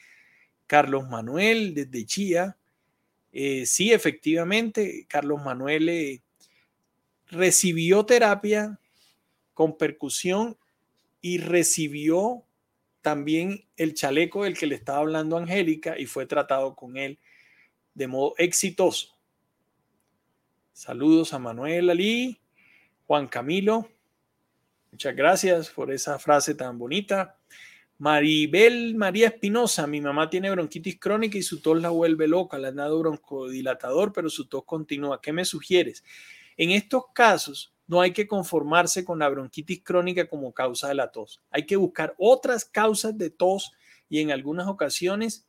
Carlos 0.67 1.09
Manuel 1.09 1.75
desde 1.75 2.07
Chía. 2.07 2.57
Eh, 3.33 3.67
sí, 3.67 3.93
efectivamente, 3.93 5.07
Carlos 5.09 5.43
Manuel 5.45 5.89
eh, 5.89 6.23
recibió 7.29 8.07
terapia 8.07 8.79
con 9.55 9.77
percusión 9.77 10.57
y 11.21 11.39
recibió 11.39 12.45
también 13.03 13.65
el 13.77 13.95
chaleco 13.95 14.45
del 14.45 14.57
que 14.57 14.67
le 14.67 14.75
estaba 14.75 14.99
hablando 14.99 15.37
Angélica 15.37 15.99
y 15.99 16.07
fue 16.07 16.27
tratado 16.27 16.75
con 16.75 16.97
él 16.97 17.19
de 17.95 18.07
modo 18.07 18.35
exitoso. 18.39 19.17
Saludos 20.73 21.35
a 21.35 21.39
Manuel 21.39 21.91
Ali, 21.91 22.41
Juan 23.07 23.29
Camilo. 23.29 23.89
Muchas 24.93 25.15
gracias 25.15 25.71
por 25.71 25.93
esa 25.93 26.19
frase 26.19 26.55
tan 26.55 26.79
bonita. 26.79 27.39
Maribel 27.99 28.95
María 28.95 29.29
Espinosa, 29.29 29.87
mi 29.87 30.01
mamá 30.01 30.31
tiene 30.31 30.51
bronquitis 30.51 30.99
crónica 30.99 31.37
y 31.37 31.43
su 31.43 31.61
tos 31.61 31.83
la 31.83 31.91
vuelve 31.91 32.27
loca, 32.27 32.59
le 32.59 32.69
han 32.69 32.77
dado 32.77 32.99
broncodilatador, 32.99 34.13
pero 34.13 34.31
su 34.31 34.49
tos 34.49 34.65
continúa. 34.65 35.21
¿Qué 35.21 35.33
me 35.35 35.45
sugieres? 35.45 36.03
En 36.57 36.71
estos 36.71 37.05
casos, 37.13 37.75
no 37.87 38.01
hay 38.01 38.13
que 38.13 38.27
conformarse 38.27 39.05
con 39.05 39.19
la 39.19 39.29
bronquitis 39.29 39.83
crónica 39.83 40.29
como 40.29 40.55
causa 40.55 40.89
de 40.89 40.95
la 40.95 41.11
tos. 41.11 41.43
Hay 41.51 41.67
que 41.67 41.77
buscar 41.77 42.15
otras 42.17 42.65
causas 42.65 43.19
de 43.19 43.31
tos 43.31 43.73
y 44.09 44.21
en 44.21 44.31
algunas 44.31 44.67
ocasiones 44.69 45.47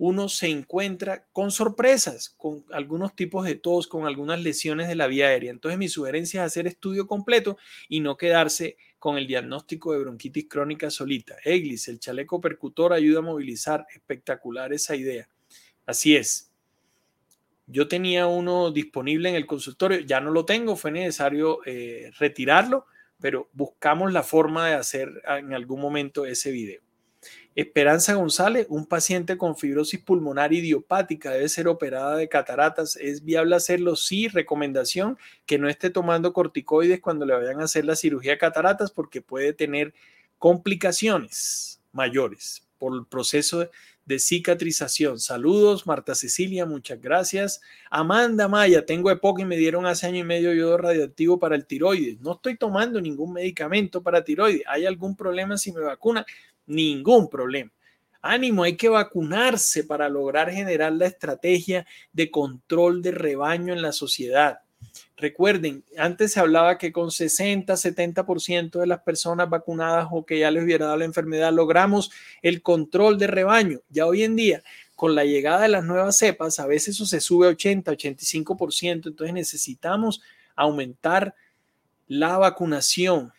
uno 0.00 0.30
se 0.30 0.48
encuentra 0.48 1.26
con 1.30 1.50
sorpresas, 1.50 2.30
con 2.30 2.64
algunos 2.72 3.14
tipos 3.14 3.44
de 3.44 3.56
tos, 3.56 3.86
con 3.86 4.06
algunas 4.06 4.40
lesiones 4.40 4.88
de 4.88 4.94
la 4.94 5.06
vía 5.06 5.26
aérea. 5.26 5.50
Entonces 5.50 5.78
mi 5.78 5.88
sugerencia 5.88 6.40
es 6.40 6.46
hacer 6.46 6.66
estudio 6.66 7.06
completo 7.06 7.58
y 7.86 8.00
no 8.00 8.16
quedarse 8.16 8.78
con 8.98 9.18
el 9.18 9.26
diagnóstico 9.26 9.92
de 9.92 9.98
bronquitis 9.98 10.48
crónica 10.48 10.88
solita. 10.88 11.36
Eglis, 11.44 11.86
el 11.88 12.00
chaleco 12.00 12.40
percutor 12.40 12.94
ayuda 12.94 13.18
a 13.18 13.22
movilizar. 13.22 13.84
Espectacular 13.94 14.72
esa 14.72 14.96
idea. 14.96 15.28
Así 15.84 16.16
es. 16.16 16.50
Yo 17.66 17.86
tenía 17.86 18.26
uno 18.26 18.70
disponible 18.70 19.28
en 19.28 19.34
el 19.34 19.44
consultorio, 19.44 20.00
ya 20.00 20.18
no 20.22 20.30
lo 20.30 20.46
tengo, 20.46 20.76
fue 20.76 20.92
necesario 20.92 21.60
eh, 21.66 22.10
retirarlo, 22.18 22.86
pero 23.20 23.50
buscamos 23.52 24.14
la 24.14 24.22
forma 24.22 24.66
de 24.66 24.74
hacer 24.76 25.10
en 25.28 25.52
algún 25.52 25.78
momento 25.78 26.24
ese 26.24 26.50
video. 26.52 26.80
Esperanza 27.54 28.14
González, 28.14 28.66
un 28.70 28.86
paciente 28.86 29.36
con 29.36 29.56
fibrosis 29.56 30.00
pulmonar 30.00 30.52
idiopática 30.52 31.32
debe 31.32 31.48
ser 31.48 31.68
operada 31.68 32.16
de 32.16 32.28
cataratas. 32.28 32.96
¿Es 32.96 33.24
viable 33.24 33.56
hacerlo? 33.56 33.96
Sí, 33.96 34.28
recomendación 34.28 35.18
que 35.46 35.58
no 35.58 35.68
esté 35.68 35.90
tomando 35.90 36.32
corticoides 36.32 37.00
cuando 37.00 37.26
le 37.26 37.34
vayan 37.34 37.60
a 37.60 37.64
hacer 37.64 37.84
la 37.84 37.96
cirugía 37.96 38.32
de 38.32 38.38
cataratas 38.38 38.90
porque 38.90 39.20
puede 39.20 39.52
tener 39.52 39.92
complicaciones 40.38 41.82
mayores 41.92 42.66
por 42.78 42.94
el 42.94 43.04
proceso 43.04 43.68
de 44.06 44.18
cicatrización. 44.18 45.20
Saludos, 45.20 45.86
Marta 45.86 46.14
Cecilia, 46.14 46.66
muchas 46.66 47.00
gracias. 47.00 47.60
Amanda 47.90 48.48
Maya, 48.48 48.84
tengo 48.84 49.10
EPOC 49.10 49.40
y 49.40 49.44
me 49.44 49.56
dieron 49.56 49.86
hace 49.86 50.06
año 50.06 50.18
y 50.18 50.24
medio 50.24 50.52
yodo 50.52 50.78
radioactivo 50.78 51.38
para 51.38 51.54
el 51.54 51.66
tiroides. 51.66 52.20
No 52.20 52.32
estoy 52.32 52.56
tomando 52.56 53.00
ningún 53.00 53.34
medicamento 53.34 54.02
para 54.02 54.24
tiroides. 54.24 54.62
¿Hay 54.66 54.86
algún 54.86 55.14
problema 55.14 55.58
si 55.58 55.72
me 55.72 55.80
vacuna? 55.80 56.26
Ningún 56.70 57.28
problema. 57.28 57.70
Ánimo, 58.22 58.62
hay 58.62 58.76
que 58.76 58.88
vacunarse 58.88 59.84
para 59.84 60.08
lograr 60.08 60.50
generar 60.50 60.92
la 60.92 61.06
estrategia 61.06 61.86
de 62.12 62.30
control 62.30 63.02
de 63.02 63.12
rebaño 63.12 63.72
en 63.72 63.82
la 63.82 63.92
sociedad. 63.92 64.60
Recuerden, 65.16 65.84
antes 65.98 66.32
se 66.32 66.40
hablaba 66.40 66.78
que 66.78 66.92
con 66.92 67.10
60, 67.10 67.74
70% 67.74 68.80
de 68.80 68.86
las 68.86 69.00
personas 69.00 69.50
vacunadas 69.50 70.08
o 70.10 70.24
que 70.24 70.38
ya 70.38 70.50
les 70.50 70.64
hubiera 70.64 70.86
dado 70.86 70.98
la 70.98 71.04
enfermedad 71.04 71.52
logramos 71.52 72.10
el 72.42 72.62
control 72.62 73.18
de 73.18 73.26
rebaño. 73.26 73.80
Ya 73.90 74.06
hoy 74.06 74.22
en 74.22 74.36
día, 74.36 74.62
con 74.96 75.14
la 75.14 75.24
llegada 75.24 75.62
de 75.62 75.68
las 75.68 75.84
nuevas 75.84 76.16
cepas, 76.16 76.58
a 76.58 76.66
veces 76.66 76.94
eso 76.94 77.06
se 77.06 77.20
sube 77.20 77.46
a 77.46 77.50
80, 77.50 77.92
85%, 77.92 79.08
entonces 79.08 79.34
necesitamos 79.34 80.22
aumentar 80.56 81.34
la 82.06 82.38
vacunación. 82.38 83.32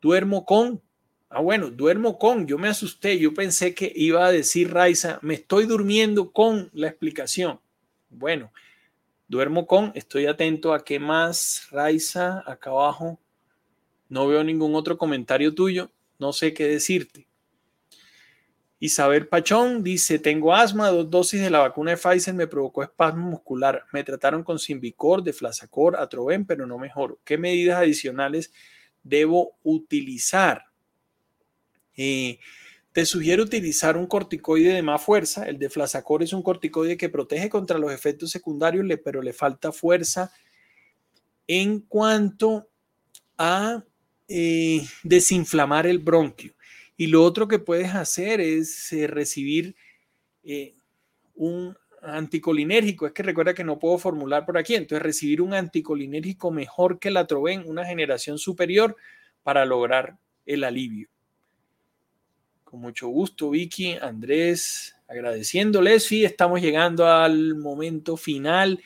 Duermo 0.00 0.44
con 0.44 0.80
Ah, 1.28 1.40
bueno, 1.40 1.70
duermo 1.70 2.18
con, 2.18 2.46
yo 2.46 2.56
me 2.56 2.68
asusté, 2.68 3.18
yo 3.18 3.34
pensé 3.34 3.74
que 3.74 3.92
iba 3.94 4.24
a 4.24 4.32
decir 4.32 4.72
Raiza, 4.72 5.18
me 5.22 5.34
estoy 5.34 5.66
durmiendo 5.66 6.30
con 6.30 6.70
la 6.72 6.86
explicación. 6.86 7.60
Bueno, 8.10 8.52
duermo 9.26 9.66
con, 9.66 9.90
estoy 9.96 10.26
atento 10.26 10.72
a 10.72 10.84
qué 10.84 11.00
más, 11.00 11.66
Raiza, 11.72 12.44
acá 12.46 12.70
abajo. 12.70 13.18
No 14.08 14.28
veo 14.28 14.44
ningún 14.44 14.76
otro 14.76 14.96
comentario 14.98 15.52
tuyo, 15.52 15.90
no 16.18 16.32
sé 16.32 16.54
qué 16.54 16.68
decirte. 16.68 17.26
Isabel 18.78 19.26
Pachón 19.26 19.82
dice, 19.82 20.18
tengo 20.18 20.54
asma, 20.54 20.90
dos 20.90 21.10
dosis 21.10 21.40
de 21.40 21.50
la 21.50 21.60
vacuna 21.60 21.92
de 21.92 21.96
Pfizer 21.96 22.34
me 22.34 22.46
provocó 22.46 22.82
espasmo 22.82 23.30
muscular. 23.30 23.84
Me 23.92 24.04
trataron 24.04 24.44
con 24.44 24.58
Simbicor, 24.58 25.22
Deflasacor, 25.22 25.96
Atroven, 25.96 26.44
pero 26.44 26.66
no 26.66 26.78
mejoro. 26.78 27.18
¿Qué 27.24 27.38
medidas 27.38 27.78
adicionales 27.78 28.52
debo 29.02 29.56
utilizar? 29.62 30.65
Eh, 31.96 32.38
te 32.92 33.04
sugiero 33.04 33.42
utilizar 33.42 33.96
un 33.96 34.06
corticoide 34.06 34.72
de 34.72 34.82
más 34.82 35.02
fuerza. 35.02 35.46
El 35.46 35.58
de 35.58 35.70
Flasacor 35.70 36.22
es 36.22 36.32
un 36.32 36.42
corticoide 36.42 36.96
que 36.96 37.08
protege 37.08 37.48
contra 37.48 37.78
los 37.78 37.92
efectos 37.92 38.30
secundarios, 38.30 38.86
pero 39.04 39.22
le 39.22 39.32
falta 39.32 39.72
fuerza 39.72 40.32
en 41.46 41.80
cuanto 41.80 42.68
a 43.36 43.84
eh, 44.28 44.82
desinflamar 45.02 45.86
el 45.86 45.98
bronquio. 45.98 46.54
Y 46.96 47.08
lo 47.08 47.22
otro 47.22 47.46
que 47.46 47.58
puedes 47.58 47.94
hacer 47.94 48.40
es 48.40 48.92
eh, 48.92 49.06
recibir 49.06 49.76
un 51.34 51.76
anticolinérgico. 52.02 53.06
Es 53.06 53.12
que 53.12 53.22
recuerda 53.22 53.52
que 53.52 53.64
no 53.64 53.78
puedo 53.78 53.98
formular 53.98 54.46
por 54.46 54.56
aquí. 54.56 54.74
Entonces, 54.74 55.02
recibir 55.02 55.42
un 55.42 55.54
anticolinérgico 55.54 56.50
mejor 56.50 56.98
que 56.98 57.10
la 57.10 57.26
Troven, 57.26 57.64
una 57.66 57.84
generación 57.84 58.38
superior, 58.38 58.96
para 59.42 59.64
lograr 59.64 60.16
el 60.46 60.64
alivio. 60.64 61.08
Con 62.66 62.80
mucho 62.80 63.06
gusto, 63.06 63.50
Vicky, 63.50 63.92
Andrés, 63.92 64.96
agradeciéndoles. 65.06 66.02
Sí, 66.02 66.24
estamos 66.24 66.60
llegando 66.60 67.06
al 67.06 67.54
momento 67.54 68.16
final 68.16 68.82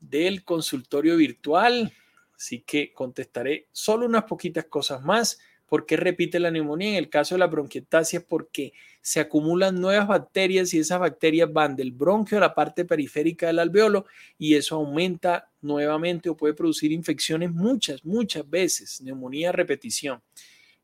del 0.00 0.42
consultorio 0.42 1.18
virtual, 1.18 1.92
así 2.34 2.62
que 2.62 2.94
contestaré 2.94 3.68
solo 3.72 4.06
unas 4.06 4.24
poquitas 4.24 4.64
cosas 4.64 5.02
más. 5.02 5.38
¿Por 5.66 5.84
qué 5.84 5.98
repite 5.98 6.40
la 6.40 6.50
neumonía? 6.50 6.92
En 6.92 6.94
el 6.94 7.10
caso 7.10 7.34
de 7.34 7.40
la 7.40 7.46
bronquiectasia 7.46 8.20
es 8.20 8.24
porque 8.24 8.72
se 9.02 9.20
acumulan 9.20 9.78
nuevas 9.78 10.08
bacterias 10.08 10.72
y 10.72 10.78
esas 10.78 10.98
bacterias 10.98 11.52
van 11.52 11.76
del 11.76 11.92
bronquio 11.92 12.38
a 12.38 12.40
la 12.40 12.54
parte 12.54 12.86
periférica 12.86 13.48
del 13.48 13.58
alveolo 13.58 14.06
y 14.38 14.54
eso 14.54 14.76
aumenta 14.76 15.50
nuevamente 15.60 16.30
o 16.30 16.36
puede 16.38 16.54
producir 16.54 16.90
infecciones 16.90 17.52
muchas, 17.52 18.02
muchas 18.02 18.48
veces, 18.48 19.02
neumonía 19.02 19.52
repetición. 19.52 20.22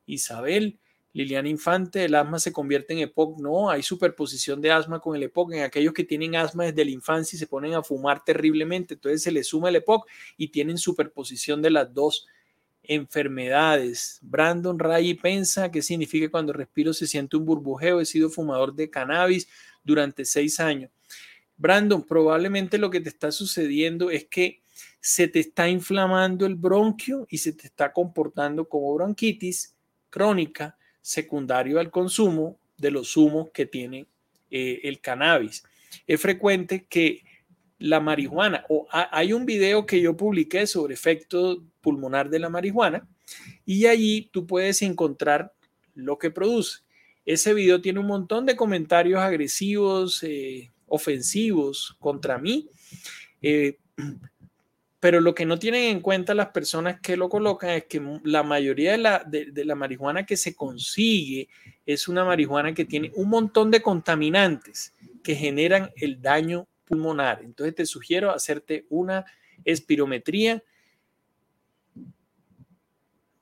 Isabel, 0.05 0.79
Liliana 1.13 1.49
Infante, 1.49 2.05
el 2.05 2.15
asma 2.15 2.39
se 2.39 2.53
convierte 2.53 2.93
en 2.93 3.01
EPOC. 3.01 3.41
No, 3.41 3.69
hay 3.69 3.83
superposición 3.83 4.61
de 4.61 4.71
asma 4.71 5.01
con 5.01 5.17
el 5.17 5.25
EPOC. 5.25 5.55
En 5.55 5.63
aquellos 5.63 5.93
que 5.93 6.05
tienen 6.05 6.37
asma 6.37 6.65
desde 6.65 6.85
la 6.85 6.93
infancia 6.93 7.37
y 7.37 7.41
se 7.41 7.47
ponen 7.47 7.75
a 7.75 7.83
fumar 7.83 8.25
terriblemente, 8.25 8.95
entonces 8.95 9.23
se 9.23 9.33
le 9.33 9.43
suma 9.43 9.71
el 9.71 9.77
EPOC 9.77 10.07
y 10.37 10.49
tienen 10.49 10.79
superposición 10.79 11.63
de 11.63 11.71
las 11.71 11.93
dos 11.93 12.27
enfermedades. 12.83 14.19
Brandon 14.23 14.79
Ray 14.79 15.15
pensa 15.15 15.71
qué 15.71 15.83
significa 15.83 16.31
cuando 16.31 16.53
respiro 16.53 16.93
se 16.93 17.07
siente 17.07 17.37
un 17.37 17.45
burbujeo. 17.45 18.01
He 18.01 18.07
sido 18.07 18.31
fumador 18.31 18.75
de 18.75 18.89
cannabis 18.89 19.49
durante 19.83 20.25
seis 20.25 20.61
años. 20.61 20.91
Brandon, 21.57 22.03
probablemente 22.03 22.79
lo 22.79 22.89
que 22.89 23.01
te 23.01 23.09
está 23.09 23.33
sucediendo 23.33 24.11
es 24.11 24.27
que 24.27 24.63
se 25.01 25.29
te 25.29 25.41
está 25.41 25.69
inflamando 25.69 26.47
el 26.47 26.55
bronquio 26.55 27.27
y 27.29 27.39
se 27.39 27.53
te 27.53 27.67
está 27.67 27.93
comportando 27.93 28.69
como 28.69 28.95
bronquitis 28.95 29.77
crónica 30.09 30.79
secundario 31.03 31.81
al 31.81 31.91
consumo 31.91 32.59
de 32.77 32.91
los 32.91 33.17
humos 33.17 33.51
que 33.53 33.67
tiene 33.67 34.07
eh, 34.51 34.81
el 34.85 35.01
cannabis. 35.01 35.65
Es 36.07 36.21
frecuente 36.21 36.87
que 36.89 37.23
la 37.79 38.01
marihuana, 38.01 38.65
o 38.69 38.87
hay 38.91 39.33
un 39.33 39.47
video 39.47 39.87
que 39.87 40.01
yo 40.01 40.17
publiqué 40.17 40.67
sobre 40.67 40.95
efecto 40.95 41.65
pulmonar 41.81 42.29
de 42.29 42.39
la 42.39 42.51
marihuana 42.51 43.09
y 43.65 43.87
allí 43.87 44.29
tú 44.33 44.47
puedes 44.47 44.83
encontrar 44.83 45.55
lo 45.95 46.19
que 46.19 46.31
produce. 46.31 46.81
Ese 47.25 47.55
video 47.55 47.81
tiene 47.81 48.01
un 48.01 48.07
montón 48.07 48.45
de 48.45 48.57
comentarios 48.57 49.21
agresivos, 49.21 50.23
eh, 50.23 50.71
ofensivos 50.87 51.97
contra 51.99 52.39
mí. 52.39 52.69
Eh, 53.41 53.79
pero 55.01 55.23
lo 55.23 55.35
que 55.35 55.47
no 55.47 55.59
tienen 55.59 55.85
en 55.85 56.01
cuenta 56.01 56.35
las 56.35 56.49
personas 56.49 57.01
que 57.01 57.17
lo 57.17 57.31
colocan 57.31 57.71
es 57.71 57.85
que 57.87 58.03
la 58.23 58.43
mayoría 58.43 58.93
de 58.93 58.99
la, 58.99 59.25
de, 59.27 59.65
la 59.65 59.75
marihuana 59.75 60.27
que 60.27 60.37
se 60.37 60.55
consigue 60.55 61.49
es 61.87 62.07
una 62.07 62.23
marihuana 62.23 62.75
que 62.75 62.85
tiene 62.85 63.11
un 63.15 63.31
montón 63.31 63.71
de 63.71 63.81
contaminantes 63.81 64.95
que 65.25 65.35
generan 65.35 65.91
el 65.97 66.21
daño 66.21 66.69
pulmonar. 66.85 67.41
Entonces 67.43 67.75
te 67.75 67.87
sugiero 67.87 68.31
hacerte 68.31 68.87
una 68.91 69.25
espirometría. 69.65 70.63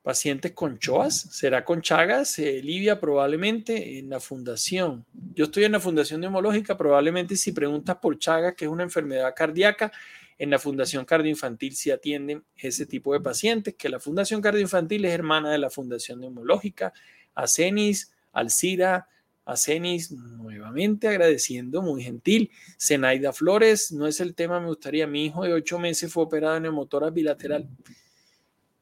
Pacientes 0.03 0.53
con 0.53 0.79
choas, 0.79 1.21
será 1.33 1.65
con 1.65 1.83
Chagas, 1.83 2.39
eh, 2.39 2.63
Livia 2.63 2.99
probablemente 2.99 3.99
en 3.99 4.09
la 4.09 4.21
fundación. 4.21 5.05
Yo 5.35 5.47
estoy 5.47 5.65
en 5.65 5.73
la 5.73 5.81
fundación 5.81 6.21
neumológica, 6.21 6.79
probablemente 6.79 7.37
si 7.37 7.53
preguntas 7.53 7.97
por 7.97 8.19
Chagas, 8.19 8.55
que 8.55 8.65
es 8.65 8.71
una 8.71 8.85
enfermedad 8.85 9.35
cardíaca, 9.37 9.93
en 10.39 10.51
la 10.51 10.59
Fundación 10.59 11.05
Cardioinfantil 11.05 11.75
se 11.75 11.93
atienden 11.93 12.45
ese 12.57 12.87
tipo 12.87 13.13
de 13.13 13.21
pacientes, 13.21 13.75
que 13.75 13.89
la 13.89 13.99
Fundación 13.99 14.41
Cardioinfantil 14.41 15.05
es 15.05 15.13
hermana 15.13 15.51
de 15.51 15.59
la 15.59 15.71
Fundación 15.71 16.21
Neumológica, 16.21 16.93
Acenis, 17.35 18.13
Alcira, 18.33 19.09
Acenis, 19.45 20.13
nuevamente 20.13 21.09
agradeciendo, 21.09 21.83
muy 21.83 22.03
gentil. 22.03 22.51
Zenaida 22.79 23.33
Flores, 23.33 23.93
no 23.93 24.07
es 24.07 24.21
el 24.21 24.35
tema, 24.35 24.61
me 24.61 24.69
gustaría, 24.69 25.07
mi 25.07 25.25
hijo 25.25 25.45
de 25.45 25.55
ocho 25.55 25.79
meses 25.79 26.13
fue 26.13 26.25
operado 26.25 26.57
en 26.57 26.65
neumotora 26.65 27.11
bilateral 27.11 27.69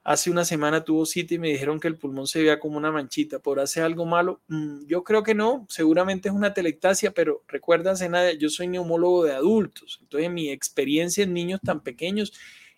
hace 0.06 0.30
una 0.30 0.44
semana 0.44 0.84
tuvo 0.84 1.04
cita 1.04 1.34
y 1.34 1.38
me 1.40 1.48
dijeron 1.48 1.80
que 1.80 1.88
el 1.88 1.98
pulmón 1.98 2.28
se 2.28 2.38
veía 2.38 2.60
como 2.60 2.76
una 2.76 2.92
manchita. 2.92 3.40
¿Podrá 3.40 3.64
hacer 3.64 3.82
algo 3.82 4.06
malo? 4.06 4.40
Mm, 4.46 4.86
yo 4.86 5.02
creo 5.02 5.24
que 5.24 5.34
no, 5.34 5.66
seguramente 5.68 6.28
es 6.28 6.34
una 6.34 6.54
telectasia, 6.54 7.10
pero 7.10 7.42
recuérdense 7.48 8.08
nada, 8.08 8.32
yo 8.32 8.48
soy 8.48 8.68
neumólogo 8.68 9.24
de 9.24 9.32
adultos, 9.32 9.98
entonces 10.00 10.30
mi 10.30 10.50
experiencia 10.50 11.24
en 11.24 11.34
niños 11.34 11.60
tan 11.60 11.82
pequeños 11.82 12.32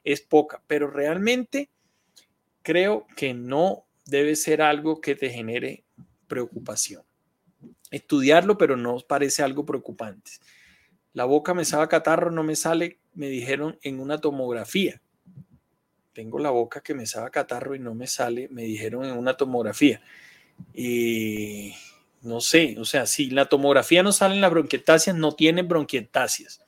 es 0.05 0.23
poca, 0.23 0.63
pero 0.67 0.91
realmente 0.91 1.69
creo 2.63 3.07
que 3.15 3.35
no 3.35 3.85
debe 4.07 4.35
ser 4.35 4.63
algo 4.63 5.03
que 5.03 5.15
te 5.15 5.29
genere 5.29 5.85
preocupación. 6.29 7.03
estudiarlo, 7.91 8.57
pero 8.59 8.77
no 8.77 8.99
parece 9.07 9.43
algo 9.43 9.65
preocupante. 9.67 10.31
La 11.13 11.25
boca 11.25 11.53
me 11.53 11.65
sabe 11.65 11.89
catarro, 11.89 12.31
no 12.31 12.43
me 12.43 12.57
sale, 12.57 13.01
me 13.15 13.29
dijeron 13.29 13.79
en 13.83 14.01
una 14.01 14.19
tomografía. 14.19 15.01
Tengo 16.19 16.41
la 16.41 16.51
boca 16.51 16.81
que 16.81 16.95
me 16.95 17.07
sabe 17.07 17.31
catarro 17.31 17.77
y 17.77 17.79
no 17.79 17.95
me 17.95 18.09
sale, 18.09 18.49
me 18.51 18.65
dijeron 18.65 19.05
en 19.05 19.17
una 19.17 19.37
tomografía. 19.37 20.01
Y 20.75 21.77
no 22.23 22.41
sé, 22.41 22.75
o 22.77 22.85
sea, 22.85 23.07
si 23.07 23.31
la 23.31 23.45
tomografía 23.45 24.03
no 24.03 24.11
sale 24.11 24.35
en 24.35 24.41
las 24.41 24.51
bronquiectasias, 24.51 25.15
no 25.15 25.37
tiene 25.37 25.63
bronquiectasias. 25.63 26.61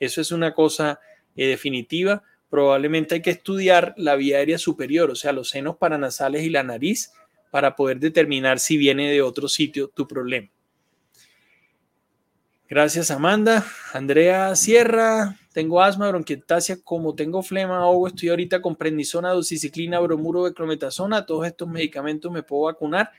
Eso 0.00 0.20
es 0.20 0.32
una 0.32 0.54
cosa 0.54 0.98
eh, 1.36 1.46
definitiva. 1.46 2.24
Probablemente 2.50 3.14
hay 3.14 3.22
que 3.22 3.30
estudiar 3.30 3.94
la 3.96 4.16
vía 4.16 4.38
aérea 4.38 4.58
superior, 4.58 5.08
o 5.08 5.14
sea, 5.14 5.30
los 5.30 5.50
senos 5.50 5.76
paranasales 5.76 6.42
y 6.42 6.50
la 6.50 6.64
nariz, 6.64 7.12
para 7.52 7.76
poder 7.76 8.00
determinar 8.00 8.58
si 8.58 8.76
viene 8.76 9.08
de 9.08 9.22
otro 9.22 9.46
sitio 9.46 9.86
tu 9.86 10.08
problema. 10.08 10.48
Gracias, 12.68 13.12
Amanda. 13.12 13.64
Andrea 13.92 14.56
Sierra, 14.56 15.38
tengo 15.56 15.80
asma, 15.80 16.10
bronquiectasia, 16.10 16.76
como 16.84 17.14
tengo 17.14 17.42
flema, 17.42 17.78
ahogo, 17.78 18.08
estoy 18.08 18.28
ahorita 18.28 18.60
con 18.60 18.76
prednisona, 18.76 19.30
doxiciclina, 19.30 19.98
bromuro, 20.00 20.52
clometasona, 20.52 21.24
todos 21.24 21.46
estos 21.46 21.66
medicamentos 21.66 22.30
me 22.30 22.42
puedo 22.42 22.64
vacunar. 22.64 23.10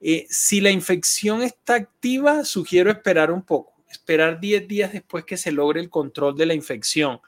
Eh, 0.00 0.24
si 0.30 0.62
la 0.62 0.70
infección 0.70 1.42
está 1.42 1.74
activa, 1.74 2.46
sugiero 2.46 2.90
esperar 2.90 3.30
un 3.30 3.42
poco, 3.42 3.74
esperar 3.90 4.40
10 4.40 4.66
días 4.66 4.92
después 4.94 5.26
que 5.26 5.36
se 5.36 5.52
logre 5.52 5.82
el 5.82 5.90
control 5.90 6.34
de 6.38 6.46
la 6.46 6.54
infección. 6.54 7.20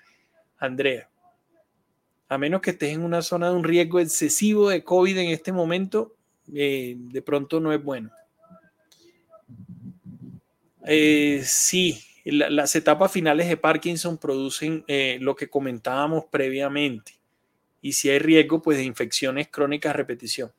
Andrea, 0.56 1.10
a 2.26 2.38
menos 2.38 2.62
que 2.62 2.70
estés 2.70 2.94
en 2.94 3.04
una 3.04 3.20
zona 3.20 3.50
de 3.50 3.56
un 3.56 3.64
riesgo 3.64 4.00
excesivo 4.00 4.70
de 4.70 4.82
COVID 4.82 5.18
en 5.18 5.28
este 5.32 5.52
momento, 5.52 6.14
eh, 6.54 6.96
de 6.96 7.20
pronto 7.20 7.60
no 7.60 7.74
es 7.74 7.84
bueno. 7.84 8.10
Eh, 10.86 11.42
sí, 11.44 12.00
las 12.24 12.74
etapas 12.74 13.12
finales 13.12 13.48
de 13.48 13.56
Parkinson 13.56 14.16
producen 14.16 14.84
eh, 14.88 15.18
lo 15.20 15.36
que 15.36 15.48
comentábamos 15.48 16.24
previamente. 16.30 17.12
Y 17.82 17.92
si 17.92 18.08
hay 18.08 18.18
riesgo, 18.18 18.62
pues 18.62 18.78
de 18.78 18.84
infecciones 18.84 19.48
crónicas 19.48 19.94
repetición. 19.94 20.50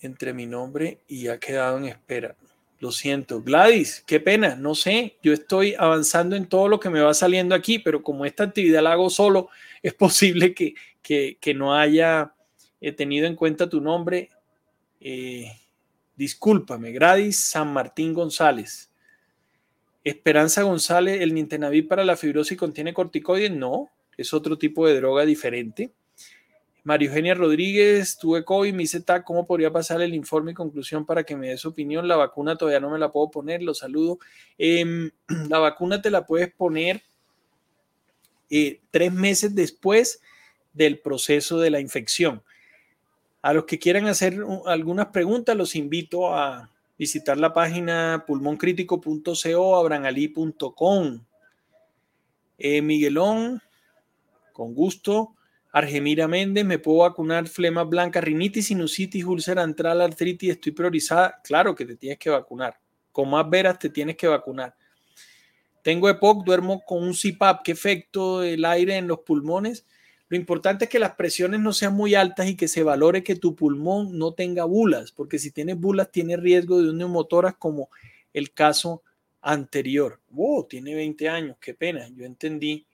Entre 0.00 0.32
mi 0.32 0.46
nombre 0.46 1.00
y 1.08 1.26
ha 1.26 1.40
quedado 1.40 1.78
en 1.78 1.86
espera. 1.86 2.36
Lo 2.78 2.92
siento. 2.92 3.42
Gladys, 3.42 4.04
qué 4.06 4.20
pena, 4.20 4.54
no 4.54 4.76
sé. 4.76 5.16
Yo 5.24 5.32
estoy 5.32 5.74
avanzando 5.76 6.36
en 6.36 6.46
todo 6.46 6.68
lo 6.68 6.78
que 6.78 6.88
me 6.88 7.00
va 7.00 7.12
saliendo 7.14 7.56
aquí, 7.56 7.80
pero 7.80 8.04
como 8.04 8.24
esta 8.24 8.44
actividad 8.44 8.82
la 8.82 8.92
hago 8.92 9.10
solo, 9.10 9.48
es 9.82 9.94
posible 9.94 10.54
que, 10.54 10.74
que 11.02 11.54
no 11.54 11.74
haya 11.74 12.32
eh, 12.80 12.92
tenido 12.92 13.26
en 13.26 13.34
cuenta 13.34 13.68
tu 13.68 13.80
nombre 13.80 14.30
eh, 15.00 15.52
discúlpame, 16.18 16.90
Gradis 16.90 17.38
San 17.38 17.72
Martín 17.72 18.12
González. 18.12 18.90
Esperanza 20.02 20.62
González, 20.62 21.20
el 21.22 21.32
Nintenavid 21.32 21.86
para 21.86 22.04
la 22.04 22.16
fibrosis 22.16 22.58
contiene 22.58 22.92
corticoides. 22.92 23.52
No, 23.52 23.88
es 24.16 24.34
otro 24.34 24.58
tipo 24.58 24.86
de 24.86 24.96
droga 24.96 25.24
diferente. 25.24 25.92
María 26.82 27.08
Eugenia 27.08 27.34
Rodríguez, 27.34 28.16
tuve 28.18 28.44
COVID, 28.44 28.72
me 28.72 28.84
hice 28.84 29.00
TAC, 29.00 29.22
¿cómo 29.22 29.46
podría 29.46 29.70
pasar 29.70 30.00
el 30.00 30.14
informe 30.14 30.52
y 30.52 30.54
conclusión 30.54 31.04
para 31.04 31.22
que 31.22 31.36
me 31.36 31.50
dé 31.50 31.56
su 31.56 31.68
opinión? 31.68 32.08
La 32.08 32.16
vacuna 32.16 32.56
todavía 32.56 32.80
no 32.80 32.90
me 32.90 32.98
la 32.98 33.12
puedo 33.12 33.30
poner, 33.30 33.62
lo 33.62 33.74
saludo. 33.74 34.18
Em, 34.56 35.10
la 35.48 35.58
vacuna 35.58 36.02
te 36.02 36.10
la 36.10 36.26
puedes 36.26 36.52
poner 36.52 37.02
eh, 38.50 38.80
tres 38.90 39.12
meses 39.12 39.54
después 39.54 40.20
del 40.72 40.98
proceso 40.98 41.60
de 41.60 41.70
la 41.70 41.80
infección. 41.80 42.42
A 43.42 43.52
los 43.52 43.64
que 43.64 43.78
quieran 43.78 44.06
hacer 44.06 44.38
algunas 44.66 45.06
preguntas, 45.06 45.56
los 45.56 45.76
invito 45.76 46.34
a 46.34 46.70
visitar 46.98 47.38
la 47.38 47.52
página 47.52 48.24
pulmoncritico.co, 48.26 49.76
abranalí.com. 49.76 51.20
Eh, 52.58 52.82
Miguelón, 52.82 53.62
con 54.52 54.74
gusto. 54.74 55.34
Argemira 55.70 56.26
Méndez, 56.26 56.64
me 56.64 56.78
puedo 56.78 56.98
vacunar 56.98 57.46
flema 57.46 57.84
blanca, 57.84 58.20
rinitis, 58.20 58.66
sinusitis, 58.66 59.24
úlcera 59.24 59.62
antral, 59.62 60.00
artritis, 60.00 60.50
estoy 60.50 60.72
priorizada. 60.72 61.40
Claro 61.44 61.74
que 61.74 61.84
te 61.84 61.94
tienes 61.94 62.18
que 62.18 62.30
vacunar. 62.30 62.80
Con 63.12 63.30
más 63.30 63.48
veras 63.48 63.78
te 63.78 63.90
tienes 63.90 64.16
que 64.16 64.26
vacunar. 64.26 64.74
Tengo 65.82 66.08
EPOC, 66.08 66.44
duermo 66.44 66.82
con 66.84 67.02
un 67.02 67.14
CPAP. 67.14 67.62
¿Qué 67.62 67.72
efecto 67.72 68.40
del 68.40 68.64
aire 68.64 68.96
en 68.96 69.06
los 69.06 69.20
pulmones? 69.20 69.86
Lo 70.28 70.36
importante 70.36 70.84
es 70.84 70.90
que 70.90 70.98
las 70.98 71.14
presiones 71.14 71.60
no 71.60 71.72
sean 71.72 71.94
muy 71.94 72.14
altas 72.14 72.48
y 72.48 72.56
que 72.56 72.68
se 72.68 72.82
valore 72.82 73.22
que 73.22 73.36
tu 73.36 73.54
pulmón 73.54 74.18
no 74.18 74.34
tenga 74.34 74.64
bulas, 74.64 75.12
porque 75.12 75.38
si 75.38 75.50
tienes 75.50 75.78
bulas 75.78 76.12
tiene 76.12 76.36
riesgo 76.36 76.82
de 76.82 76.90
un 76.90 76.98
neumotórax 76.98 77.56
como 77.58 77.88
el 78.32 78.52
caso 78.52 79.02
anterior. 79.40 80.20
Wow, 80.30 80.66
tiene 80.68 80.94
20 80.94 81.28
años, 81.28 81.56
qué 81.60 81.74
pena. 81.74 82.08
Yo 82.14 82.24
entendí 82.24 82.86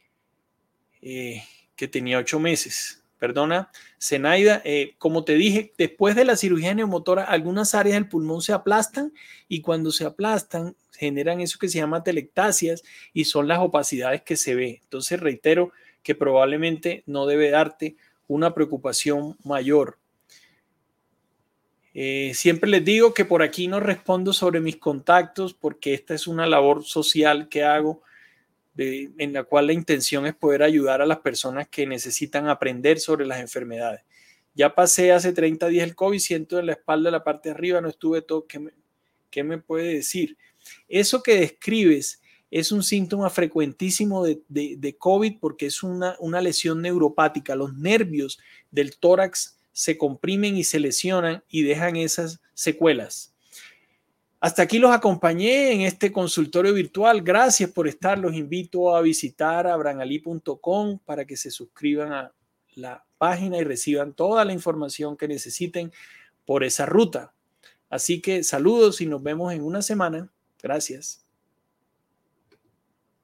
eh, 1.02 1.42
que 1.74 1.88
tenía 1.88 2.18
8 2.18 2.38
meses. 2.38 3.00
Perdona, 3.18 3.70
Zenaida, 3.98 4.60
eh, 4.64 4.96
como 4.98 5.24
te 5.24 5.34
dije, 5.34 5.72
después 5.78 6.14
de 6.14 6.24
la 6.24 6.36
cirugía 6.36 6.74
neumotora, 6.74 7.24
algunas 7.24 7.74
áreas 7.74 7.94
del 7.94 8.08
pulmón 8.08 8.42
se 8.42 8.52
aplastan 8.52 9.14
y 9.48 9.62
cuando 9.62 9.92
se 9.92 10.04
aplastan 10.04 10.76
generan 10.92 11.40
eso 11.40 11.58
que 11.58 11.68
se 11.68 11.78
llama 11.78 12.02
telectasias 12.02 12.82
y 13.12 13.24
son 13.24 13.48
las 13.48 13.60
opacidades 13.60 14.22
que 14.22 14.36
se 14.36 14.54
ve. 14.54 14.80
Entonces, 14.82 15.20
reitero, 15.20 15.72
que 16.04 16.14
probablemente 16.14 17.02
no 17.06 17.26
debe 17.26 17.50
darte 17.50 17.96
una 18.28 18.54
preocupación 18.54 19.36
mayor. 19.42 19.98
Eh, 21.94 22.32
siempre 22.34 22.70
les 22.70 22.84
digo 22.84 23.14
que 23.14 23.24
por 23.24 23.42
aquí 23.42 23.66
no 23.66 23.80
respondo 23.80 24.32
sobre 24.32 24.60
mis 24.60 24.76
contactos 24.76 25.54
porque 25.54 25.94
esta 25.94 26.14
es 26.14 26.26
una 26.26 26.46
labor 26.46 26.84
social 26.84 27.48
que 27.48 27.64
hago 27.64 28.02
en 28.76 29.32
la 29.32 29.44
cual 29.44 29.68
la 29.68 29.72
intención 29.72 30.26
es 30.26 30.34
poder 30.34 30.64
ayudar 30.64 31.00
a 31.00 31.06
las 31.06 31.18
personas 31.18 31.68
que 31.68 31.86
necesitan 31.86 32.48
aprender 32.48 32.98
sobre 32.98 33.24
las 33.24 33.40
enfermedades. 33.40 34.02
Ya 34.54 34.74
pasé 34.74 35.12
hace 35.12 35.32
30 35.32 35.68
días 35.68 35.86
el 35.86 35.94
COVID, 35.94 36.18
siento 36.18 36.58
en 36.58 36.66
la 36.66 36.72
espalda, 36.72 37.10
la 37.12 37.22
parte 37.22 37.48
de 37.48 37.54
arriba, 37.54 37.80
no 37.80 37.88
estuve 37.88 38.20
todo. 38.22 38.46
¿Qué 38.48 38.58
me, 38.58 38.72
qué 39.30 39.44
me 39.44 39.58
puede 39.58 39.94
decir? 39.94 40.36
Eso 40.88 41.22
que 41.22 41.36
describes 41.36 42.20
es 42.54 42.70
un 42.70 42.84
síntoma 42.84 43.30
frecuentísimo 43.30 44.24
de, 44.24 44.96
COVID 44.96 45.40
porque 45.40 45.66
es 45.66 45.82
una, 45.82 46.14
una 46.20 46.40
lesión 46.40 46.82
neuropática. 46.82 47.56
Los 47.56 47.74
nervios 47.74 48.38
del 48.70 48.96
tórax 48.96 49.58
se 49.72 49.98
comprimen 49.98 50.56
y 50.56 50.62
se 50.62 50.78
lesionan 50.78 51.42
y 51.48 51.64
dejan 51.64 51.96
esas 51.96 52.40
secuelas. 52.54 53.34
Hasta 54.38 54.62
aquí 54.62 54.78
los 54.78 54.92
acompañé 54.92 55.72
en 55.72 55.80
este 55.80 56.12
consultorio 56.12 56.72
virtual. 56.72 57.22
Gracias 57.22 57.72
por 57.72 57.88
estar. 57.88 58.20
Los 58.20 58.36
invito 58.36 58.94
a 58.94 59.02
visitar 59.02 59.66
abranali.com 59.66 61.00
para 61.04 61.24
que 61.24 61.36
se 61.36 61.50
suscriban 61.50 62.12
a 62.12 62.32
la 62.76 63.04
página 63.18 63.58
y 63.58 63.64
reciban 63.64 64.12
toda 64.12 64.44
la 64.44 64.52
información 64.52 65.16
que 65.16 65.26
necesiten 65.26 65.90
por 66.46 66.62
esa 66.62 66.86
ruta. 66.86 67.34
Así 67.90 68.20
que 68.20 68.44
saludos 68.44 69.00
y 69.00 69.06
nos 69.06 69.24
vemos 69.24 69.52
en 69.52 69.64
una 69.64 69.82
semana. 69.82 70.30
Gracias. 70.62 71.23